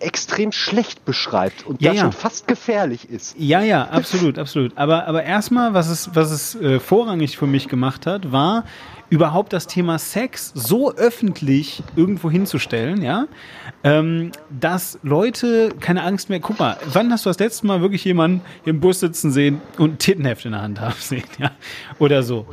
extrem 0.00 0.52
schlecht 0.52 1.04
beschreibt 1.04 1.66
und 1.66 1.80
Ja, 1.80 1.90
da 1.90 1.96
ja. 1.96 2.02
schon 2.02 2.12
fast 2.12 2.48
gefährlich 2.48 3.08
ist. 3.08 3.36
Ja, 3.38 3.60
ja, 3.62 3.84
absolut, 3.88 4.38
absolut. 4.38 4.76
Aber, 4.76 5.06
aber 5.06 5.22
erstmal, 5.24 5.74
was 5.74 5.88
es, 5.88 6.10
was 6.14 6.30
es 6.30 6.54
äh, 6.56 6.80
vorrangig 6.80 7.36
für 7.36 7.46
mich 7.46 7.68
gemacht 7.68 8.06
hat, 8.06 8.32
war 8.32 8.64
überhaupt 9.11 9.53
das 9.53 9.66
Thema 9.66 9.99
Sex 9.99 10.53
so 10.55 10.94
öffentlich 10.94 11.83
irgendwo 11.96 12.31
hinzustellen, 12.31 13.03
ja, 13.03 13.27
ähm, 13.83 14.31
dass 14.49 14.99
Leute 15.03 15.70
keine 15.81 16.05
Angst 16.05 16.31
mehr. 16.31 16.40
Guck 16.40 16.59
mal, 16.59 16.77
wann 16.92 17.12
hast 17.12 17.27
du 17.27 17.31
das 17.31 17.38
letzte 17.38 17.66
Mal 17.66 17.81
wirklich 17.81 18.05
jemanden 18.05 18.42
im 18.64 18.81
Bus 18.81 19.01
sitzen 19.01 19.33
sehen 19.33 19.61
und 19.79 19.94
ein 19.94 19.99
Tittenheft 19.99 20.44
in 20.44 20.53
der 20.53 20.62
Hand 20.62 20.81
haben 20.81 20.94
sehen, 20.99 21.25
ja, 21.38 21.51
oder 21.99 22.23
so? 22.23 22.46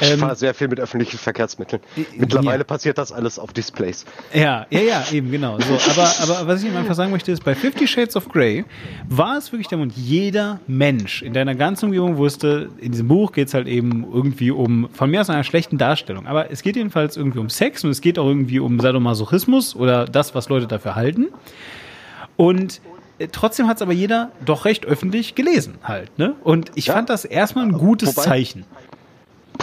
Ich 0.00 0.10
Ähm, 0.12 0.20
fahre 0.20 0.36
sehr 0.36 0.54
viel 0.54 0.68
mit 0.68 0.78
öffentlichen 0.78 1.18
Verkehrsmitteln. 1.18 1.82
Mittlerweile 2.16 2.64
passiert 2.64 2.96
das 2.98 3.10
alles 3.10 3.38
auf 3.38 3.52
Displays. 3.52 4.04
Ja, 4.32 4.66
ja, 4.70 4.80
ja, 4.80 5.04
eben 5.12 5.30
genau. 5.30 5.58
So, 5.58 5.74
aber, 5.90 6.12
aber 6.22 6.46
was 6.46 6.62
ich 6.62 6.74
einfach 6.74 6.94
sagen 6.94 7.10
möchte, 7.10 7.32
ist, 7.32 7.44
bei 7.44 7.54
Fifty 7.54 7.88
Shades 7.88 8.14
of 8.16 8.28
Grey 8.28 8.64
war 9.08 9.36
es 9.36 9.50
wirklich 9.50 9.68
der 9.68 9.78
Mund. 9.78 9.92
Jeder 9.96 10.60
Mensch 10.68 11.22
in 11.22 11.32
deiner 11.32 11.56
ganzen 11.56 11.86
Umgebung 11.86 12.18
wusste, 12.18 12.68
in 12.78 12.92
diesem 12.92 13.08
Buch 13.08 13.32
geht 13.32 13.48
es 13.48 13.54
halt 13.54 13.66
eben 13.66 14.06
irgendwie 14.12 14.52
um, 14.52 14.88
von 14.92 15.10
mir 15.10 15.20
aus 15.20 15.28
einer 15.28 15.42
schlechten 15.42 15.76
Darstellung, 15.76 16.03
aber 16.26 16.50
es 16.50 16.62
geht 16.62 16.76
jedenfalls 16.76 17.16
irgendwie 17.16 17.38
um 17.38 17.48
Sex 17.50 17.84
und 17.84 17.90
es 17.90 18.00
geht 18.00 18.18
auch 18.18 18.26
irgendwie 18.26 18.60
um 18.60 18.78
Sadomasochismus 18.80 19.74
oder 19.76 20.04
das, 20.04 20.34
was 20.34 20.48
Leute 20.48 20.66
dafür 20.66 20.94
halten. 20.94 21.26
Und 22.36 22.80
äh, 23.18 23.28
trotzdem 23.30 23.68
hat 23.68 23.76
es 23.76 23.82
aber 23.82 23.92
jeder 23.92 24.32
doch 24.44 24.64
recht 24.64 24.86
öffentlich 24.86 25.34
gelesen 25.34 25.74
halt. 25.82 26.18
Ne? 26.18 26.34
Und 26.42 26.72
ich 26.74 26.86
Ja. 26.86 26.94
fand 26.94 27.10
das 27.10 27.24
erstmal 27.24 27.64
ein 27.64 27.72
gutes 27.72 28.16
Wobei- 28.16 28.22
Zeichen. 28.24 28.64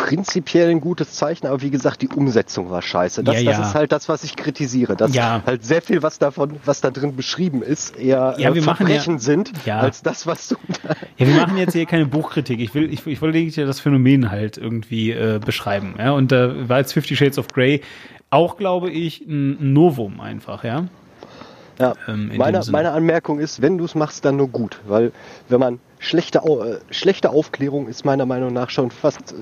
Prinzipiell 0.08 0.70
ein 0.70 0.82
gutes 0.82 1.14
Zeichen, 1.14 1.48
aber 1.48 1.62
wie 1.62 1.70
gesagt, 1.70 2.02
die 2.02 2.08
Umsetzung 2.10 2.70
war 2.70 2.82
scheiße. 2.82 3.24
Das, 3.24 3.36
Ja, 3.36 3.42
ja. 3.52 3.58
das 3.60 3.70
ist 3.70 3.76
halt 3.76 3.92
das, 3.92 4.10
was 4.10 4.24
ich 4.24 4.36
kritisiere. 4.36 4.96
Dass 4.96 5.14
Ja. 5.14 5.42
halt 5.46 5.64
sehr 5.64 5.82
viel, 5.82 6.02
was 6.02 6.18
davon, 6.20 6.58
was 6.66 6.82
da 6.82 6.90
drin 6.92 7.16
beschrieben 7.16 7.62
ist, 7.62 7.96
eher 7.98 8.36
Ja, 8.38 8.50
äh, 8.54 8.62
Verbrechen 8.62 9.14
ja- 9.16 9.20
sind, 9.20 9.52
Ja. 9.66 9.80
als 9.80 10.02
das, 10.02 10.26
was 10.28 10.48
du 10.50 10.56
Ja, 11.18 11.28
wir 11.28 11.36
machen 11.36 11.58
jetzt 11.58 11.74
hier 11.74 11.86
keine 11.86 12.06
Buchkritik. 12.08 12.60
Ich 12.60 12.74
will, 12.74 12.92
ich, 12.92 13.06
ich 13.06 13.22
wollte 13.22 13.38
lediglich 13.38 13.66
das 13.66 13.80
Phänomen 13.80 14.32
halt 14.32 14.58
irgendwie 14.58 15.12
äh, 15.12 15.40
beschreiben. 15.44 15.96
Ja? 15.98 16.12
Und 16.12 16.32
da 16.32 16.68
war 16.70 16.80
jetzt 16.80 16.94
Fifty 16.94 17.16
Shades 17.16 17.38
of 17.38 17.48
Grey 17.50 17.82
auch, 18.32 18.58
glaube 18.58 18.90
ich, 18.90 19.22
ein 19.28 19.74
Novum 19.74 20.20
einfach, 20.20 20.64
ja. 20.64 20.86
Ja, 21.80 21.94
Ähm, 22.08 22.32
in 22.32 22.38
meine, 22.38 22.62
meine 22.72 22.92
Anmerkung 22.92 23.40
ist, 23.40 23.62
wenn 23.62 23.78
du 23.78 23.86
es 23.86 23.96
machst, 23.96 24.24
dann 24.26 24.36
nur 24.38 24.50
gut. 24.50 24.80
Weil 24.88 25.12
wenn 25.50 25.60
man 25.60 25.80
schlechte, 26.00 26.40
äh, 26.40 26.78
schlechte 26.94 27.32
Aufklärung 27.32 27.88
ist 27.88 28.06
meiner 28.06 28.26
Meinung 28.26 28.54
nach 28.54 28.70
schon 28.70 28.92
fast 28.92 29.32
äh, 29.32 29.36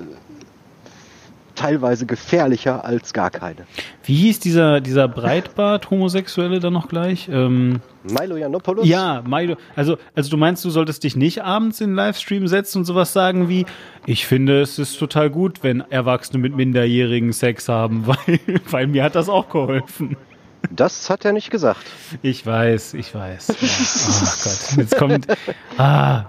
teilweise 1.59 2.05
gefährlicher 2.05 2.85
als 2.85 3.11
gar 3.11 3.29
keine. 3.29 3.67
Wie 4.03 4.15
hieß 4.15 4.39
dieser, 4.39 4.79
dieser 4.79 5.07
Breitbart-Homosexuelle 5.07 6.59
dann 6.59 6.73
noch 6.73 6.87
gleich? 6.87 7.27
Ähm, 7.29 7.81
Milo 8.03 8.37
Yiannopoulos? 8.37 8.87
ja, 8.87 9.21
Milo. 9.27 9.57
Also, 9.75 9.97
also 10.15 10.29
du 10.29 10.37
meinst, 10.37 10.63
du 10.63 10.69
solltest 10.69 11.03
dich 11.03 11.17
nicht 11.17 11.43
abends 11.43 11.81
in 11.81 11.91
den 11.91 11.95
Livestream 11.95 12.47
setzen 12.47 12.79
und 12.79 12.85
sowas 12.85 13.11
sagen 13.11 13.49
wie, 13.49 13.65
ich 14.05 14.25
finde, 14.25 14.61
es 14.61 14.79
ist 14.79 14.97
total 14.97 15.29
gut, 15.29 15.61
wenn 15.61 15.81
Erwachsene 15.81 16.39
mit 16.39 16.55
Minderjährigen 16.55 17.33
Sex 17.33 17.67
haben, 17.67 18.07
weil, 18.07 18.39
weil 18.69 18.87
mir 18.87 19.03
hat 19.03 19.15
das 19.15 19.27
auch 19.27 19.49
geholfen. 19.49 20.15
Das 20.71 21.09
hat 21.09 21.25
er 21.25 21.33
nicht 21.33 21.51
gesagt. 21.51 21.85
Ich 22.21 22.45
weiß, 22.45 22.93
ich 22.93 23.13
weiß. 23.13 23.47
Ja. 23.47 23.55
Oh 23.55 24.43
Gott, 24.43 24.77
jetzt 24.77 24.97
kommt. 24.97 25.27
Ah. 25.77 26.25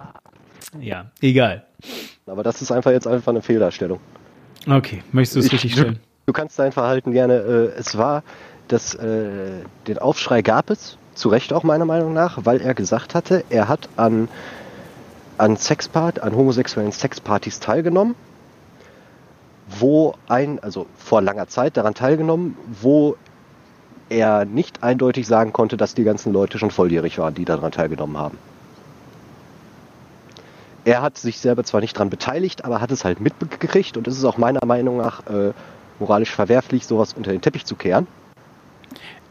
Ja, 0.80 1.10
egal. 1.20 1.66
Aber 2.26 2.44
das 2.44 2.62
ist 2.62 2.70
einfach 2.70 2.92
jetzt 2.92 3.08
einfach 3.08 3.32
eine 3.32 3.42
Fehldarstellung. 3.42 3.98
Okay, 4.68 5.02
möchtest 5.12 5.36
du 5.36 5.40
es 5.40 5.46
Ich- 5.46 5.52
richtig 5.52 5.72
stellen? 5.72 6.00
Du 6.26 6.32
kannst 6.32 6.58
dein 6.58 6.72
Verhalten 6.72 7.12
gerne, 7.12 7.34
äh, 7.34 7.78
es 7.78 7.98
war, 7.98 8.22
das, 8.68 8.94
äh, 8.94 9.62
den 9.86 9.98
Aufschrei 9.98 10.42
gab 10.42 10.70
es, 10.70 10.96
zu 11.14 11.28
Recht 11.28 11.52
auch 11.52 11.64
meiner 11.64 11.84
Meinung 11.86 12.12
nach, 12.12 12.38
weil 12.44 12.60
er 12.60 12.74
gesagt 12.74 13.14
hatte, 13.14 13.44
er 13.50 13.68
hat 13.68 13.88
an, 13.96 14.28
an 15.38 15.56
Sexpart, 15.56 16.22
an 16.22 16.34
homosexuellen 16.36 16.92
Sexpartys 16.92 17.58
teilgenommen, 17.60 18.14
wo 19.78 20.14
ein, 20.28 20.58
also 20.60 20.86
vor 20.96 21.20
langer 21.20 21.48
Zeit 21.48 21.76
daran 21.76 21.94
teilgenommen, 21.94 22.56
wo 22.80 23.16
er 24.08 24.44
nicht 24.44 24.82
eindeutig 24.82 25.26
sagen 25.26 25.52
konnte, 25.52 25.76
dass 25.76 25.94
die 25.94 26.04
ganzen 26.04 26.32
Leute 26.32 26.58
schon 26.58 26.70
volljährig 26.70 27.18
waren, 27.18 27.34
die 27.34 27.44
daran 27.44 27.72
teilgenommen 27.72 28.18
haben. 28.18 28.38
Er 30.84 31.02
hat 31.02 31.18
sich 31.18 31.38
selber 31.38 31.64
zwar 31.64 31.80
nicht 31.80 31.96
daran 31.96 32.10
beteiligt, 32.10 32.64
aber 32.64 32.80
hat 32.80 32.90
es 32.90 33.04
halt 33.04 33.20
mitgekriegt 33.20 33.96
und 33.96 34.08
es 34.08 34.16
ist 34.16 34.24
auch 34.24 34.38
meiner 34.38 34.64
Meinung 34.64 34.96
nach 34.96 35.26
äh, 35.26 35.52
moralisch 35.98 36.30
verwerflich, 36.30 36.86
sowas 36.86 37.12
unter 37.12 37.32
den 37.32 37.40
Teppich 37.40 37.64
zu 37.66 37.74
kehren. 37.76 38.06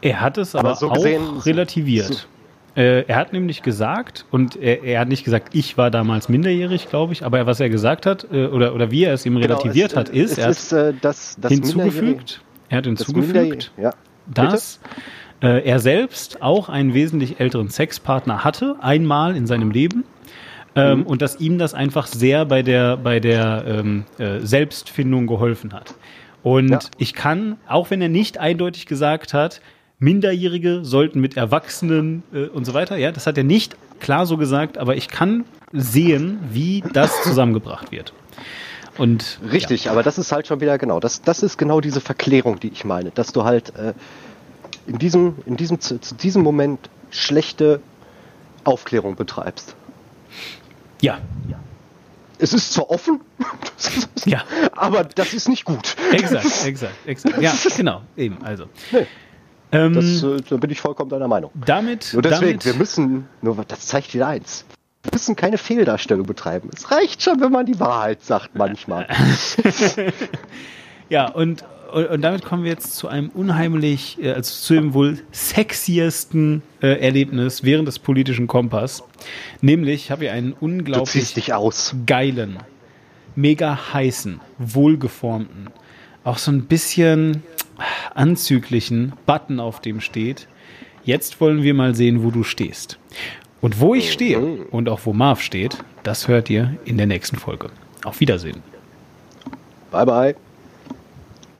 Er 0.00 0.20
hat 0.20 0.38
es 0.38 0.54
aber, 0.54 0.70
Aber 0.70 0.76
so 0.78 0.90
auch 0.90 0.94
gesehen- 0.94 1.38
relativiert. 1.44 2.28
Äh, 2.76 3.02
er 3.08 3.16
hat 3.16 3.32
nämlich 3.32 3.62
gesagt, 3.62 4.26
und 4.30 4.54
er, 4.54 4.84
er 4.84 5.00
hat 5.00 5.08
nicht 5.08 5.24
gesagt, 5.24 5.54
ich 5.56 5.76
war 5.76 5.90
damals 5.90 6.28
minderjährig, 6.28 6.88
glaube 6.88 7.12
ich, 7.12 7.24
aber 7.24 7.44
was 7.44 7.58
er 7.58 7.68
gesagt 7.68 8.06
hat, 8.06 8.28
äh, 8.32 8.46
oder, 8.46 8.74
oder 8.74 8.92
wie 8.92 9.02
er 9.04 9.12
es 9.12 9.26
ihm 9.26 9.36
relativiert 9.36 9.90
Genau, 9.90 10.00
hat, 10.02 10.08
es, 10.10 10.14
ist, 10.14 10.32
es 10.32 10.38
er 10.38 10.44
hat 10.44 10.50
ist 10.52 10.72
äh, 10.72 10.94
das, 11.00 11.36
das 11.40 11.50
hinzugefügt, 11.52 12.40
er 12.68 12.78
hat 12.78 12.86
das 12.86 12.90
hinzugefügt, 12.90 13.72
Minderjährige- 13.76 13.82
ja. 13.82 13.90
dass 14.32 14.78
er 15.42 15.78
selbst 15.80 16.42
auch 16.42 16.68
einen 16.68 16.92
wesentlich 16.92 17.40
älteren 17.40 17.70
Sexpartner 17.70 18.44
hatte, 18.44 18.76
einmal 18.82 19.34
in 19.34 19.46
seinem 19.46 19.70
Leben. 19.70 20.04
Ähm, 20.76 21.04
Und 21.04 21.20
dass 21.22 21.40
ihm 21.40 21.58
das 21.58 21.74
einfach 21.74 22.06
sehr 22.06 22.44
bei 22.44 22.62
der, 22.62 22.96
bei 22.96 23.18
der 23.20 23.64
ähm, 23.66 24.04
äh, 24.18 24.38
Selbstfindung 24.40 25.26
geholfen 25.26 25.72
hat. 25.72 25.94
Und 26.42 26.70
Ja. 26.70 26.78
ich 26.98 27.12
kann, 27.14 27.56
auch 27.68 27.90
wenn 27.90 28.00
er 28.00 28.08
nicht 28.08 28.38
eindeutig 28.38 28.86
gesagt 28.86 29.34
hat, 29.34 29.60
Minderjährige 29.98 30.84
sollten 30.84 31.20
mit 31.20 31.36
Erwachsenen 31.36 32.22
äh, 32.32 32.46
und 32.46 32.64
so 32.64 32.72
weiter, 32.72 32.96
ja, 32.96 33.12
das 33.12 33.26
hat 33.26 33.36
er 33.36 33.44
nicht 33.44 33.76
klar 34.00 34.24
so 34.26 34.36
gesagt, 34.36 34.78
aber 34.78 34.96
ich 34.96 35.08
kann 35.08 35.44
sehen, 35.72 36.38
wie 36.50 36.82
das 36.92 37.22
zusammengebracht 37.22 37.92
wird. 37.92 38.12
Und 38.96 39.38
Richtig, 39.52 39.90
aber 39.90 40.02
das 40.02 40.18
ist 40.18 40.32
halt 40.32 40.46
schon 40.46 40.60
wieder 40.60 40.78
genau, 40.78 41.00
das, 41.00 41.22
das 41.22 41.42
ist 41.42 41.58
genau 41.58 41.80
diese 41.80 42.00
Verklärung, 42.00 42.60
die 42.60 42.68
ich 42.68 42.84
meine, 42.84 43.10
dass 43.10 43.32
du 43.32 43.44
halt 43.44 43.74
äh, 43.76 43.92
in 44.86 44.98
diesem, 44.98 45.36
in 45.46 45.56
diesem, 45.56 45.80
zu, 45.80 46.00
zu 46.00 46.14
diesem 46.14 46.42
Moment 46.42 46.90
schlechte 47.10 47.80
Aufklärung 48.64 49.16
betreibst. 49.16 49.76
Ja, 51.00 51.18
Es 52.38 52.52
ist 52.52 52.72
zwar 52.72 52.90
offen, 52.90 53.20
ja. 54.24 54.42
aber 54.76 55.04
das 55.04 55.34
ist 55.34 55.48
nicht 55.48 55.64
gut. 55.64 55.96
Exakt, 56.12 56.64
exakt, 56.64 56.94
exakt. 57.06 57.40
Ja, 57.40 57.52
genau, 57.76 58.02
eben, 58.16 58.42
also. 58.42 58.66
Nee. 58.92 59.06
Ähm, 59.72 59.94
Das, 59.94 60.22
äh, 60.22 60.40
da 60.48 60.56
bin 60.56 60.70
ich 60.70 60.80
vollkommen 60.80 61.10
deiner 61.10 61.28
Meinung. 61.28 61.50
damit, 61.54 62.10
Nur 62.12 62.22
deswegen, 62.22 62.58
damit 62.58 62.64
wir 62.64 62.74
müssen, 62.74 63.28
nur 63.40 63.56
das 63.68 63.86
zeigt 63.86 64.12
wieder 64.14 64.26
eins. 64.28 64.64
Wir 65.02 65.12
müssen 65.12 65.34
keine 65.36 65.56
Fehldarstellung 65.56 66.26
betreiben. 66.26 66.68
Es 66.74 66.90
reicht 66.90 67.22
schon, 67.22 67.40
wenn 67.40 67.52
man 67.52 67.64
die 67.64 67.80
Wahrheit 67.80 68.22
sagt 68.22 68.54
manchmal. 68.54 69.06
ja, 71.08 71.30
und, 71.30 71.64
und, 71.92 72.22
damit 72.22 72.44
kommen 72.44 72.64
wir 72.64 72.70
jetzt 72.70 72.96
zu 72.96 73.08
einem 73.08 73.28
unheimlich, 73.30 74.18
äh, 74.22 74.32
also 74.32 74.52
zu 74.52 74.74
dem 74.74 74.94
wohl 74.94 75.18
sexiesten 75.32 76.62
äh, 76.82 77.00
Erlebnis 77.00 77.64
während 77.64 77.88
des 77.88 77.98
politischen 77.98 78.46
Kompass. 78.46 79.02
Nämlich, 79.60 80.04
ich 80.04 80.10
habe 80.10 80.24
hier 80.24 80.32
einen 80.32 80.52
unglaublich 80.52 81.34
geilen, 82.06 82.58
mega 83.36 83.92
heißen, 83.92 84.40
wohlgeformten, 84.58 85.68
auch 86.24 86.38
so 86.38 86.50
ein 86.50 86.64
bisschen 86.64 87.42
anzüglichen 88.14 89.12
Button, 89.26 89.60
auf 89.60 89.80
dem 89.80 90.00
steht. 90.00 90.48
Jetzt 91.04 91.40
wollen 91.40 91.62
wir 91.62 91.74
mal 91.74 91.94
sehen, 91.94 92.22
wo 92.22 92.30
du 92.30 92.44
stehst. 92.44 92.98
Und 93.60 93.80
wo 93.80 93.94
ich 93.94 94.12
stehe 94.12 94.38
und 94.38 94.88
auch 94.88 95.00
wo 95.04 95.12
Marv 95.12 95.42
steht, 95.42 95.76
das 96.02 96.28
hört 96.28 96.48
ihr 96.50 96.76
in 96.84 96.96
der 96.96 97.06
nächsten 97.06 97.36
Folge. 97.36 97.70
Auf 98.04 98.20
Wiedersehen. 98.20 98.62
Bye 99.90 100.06
bye. 100.06 100.49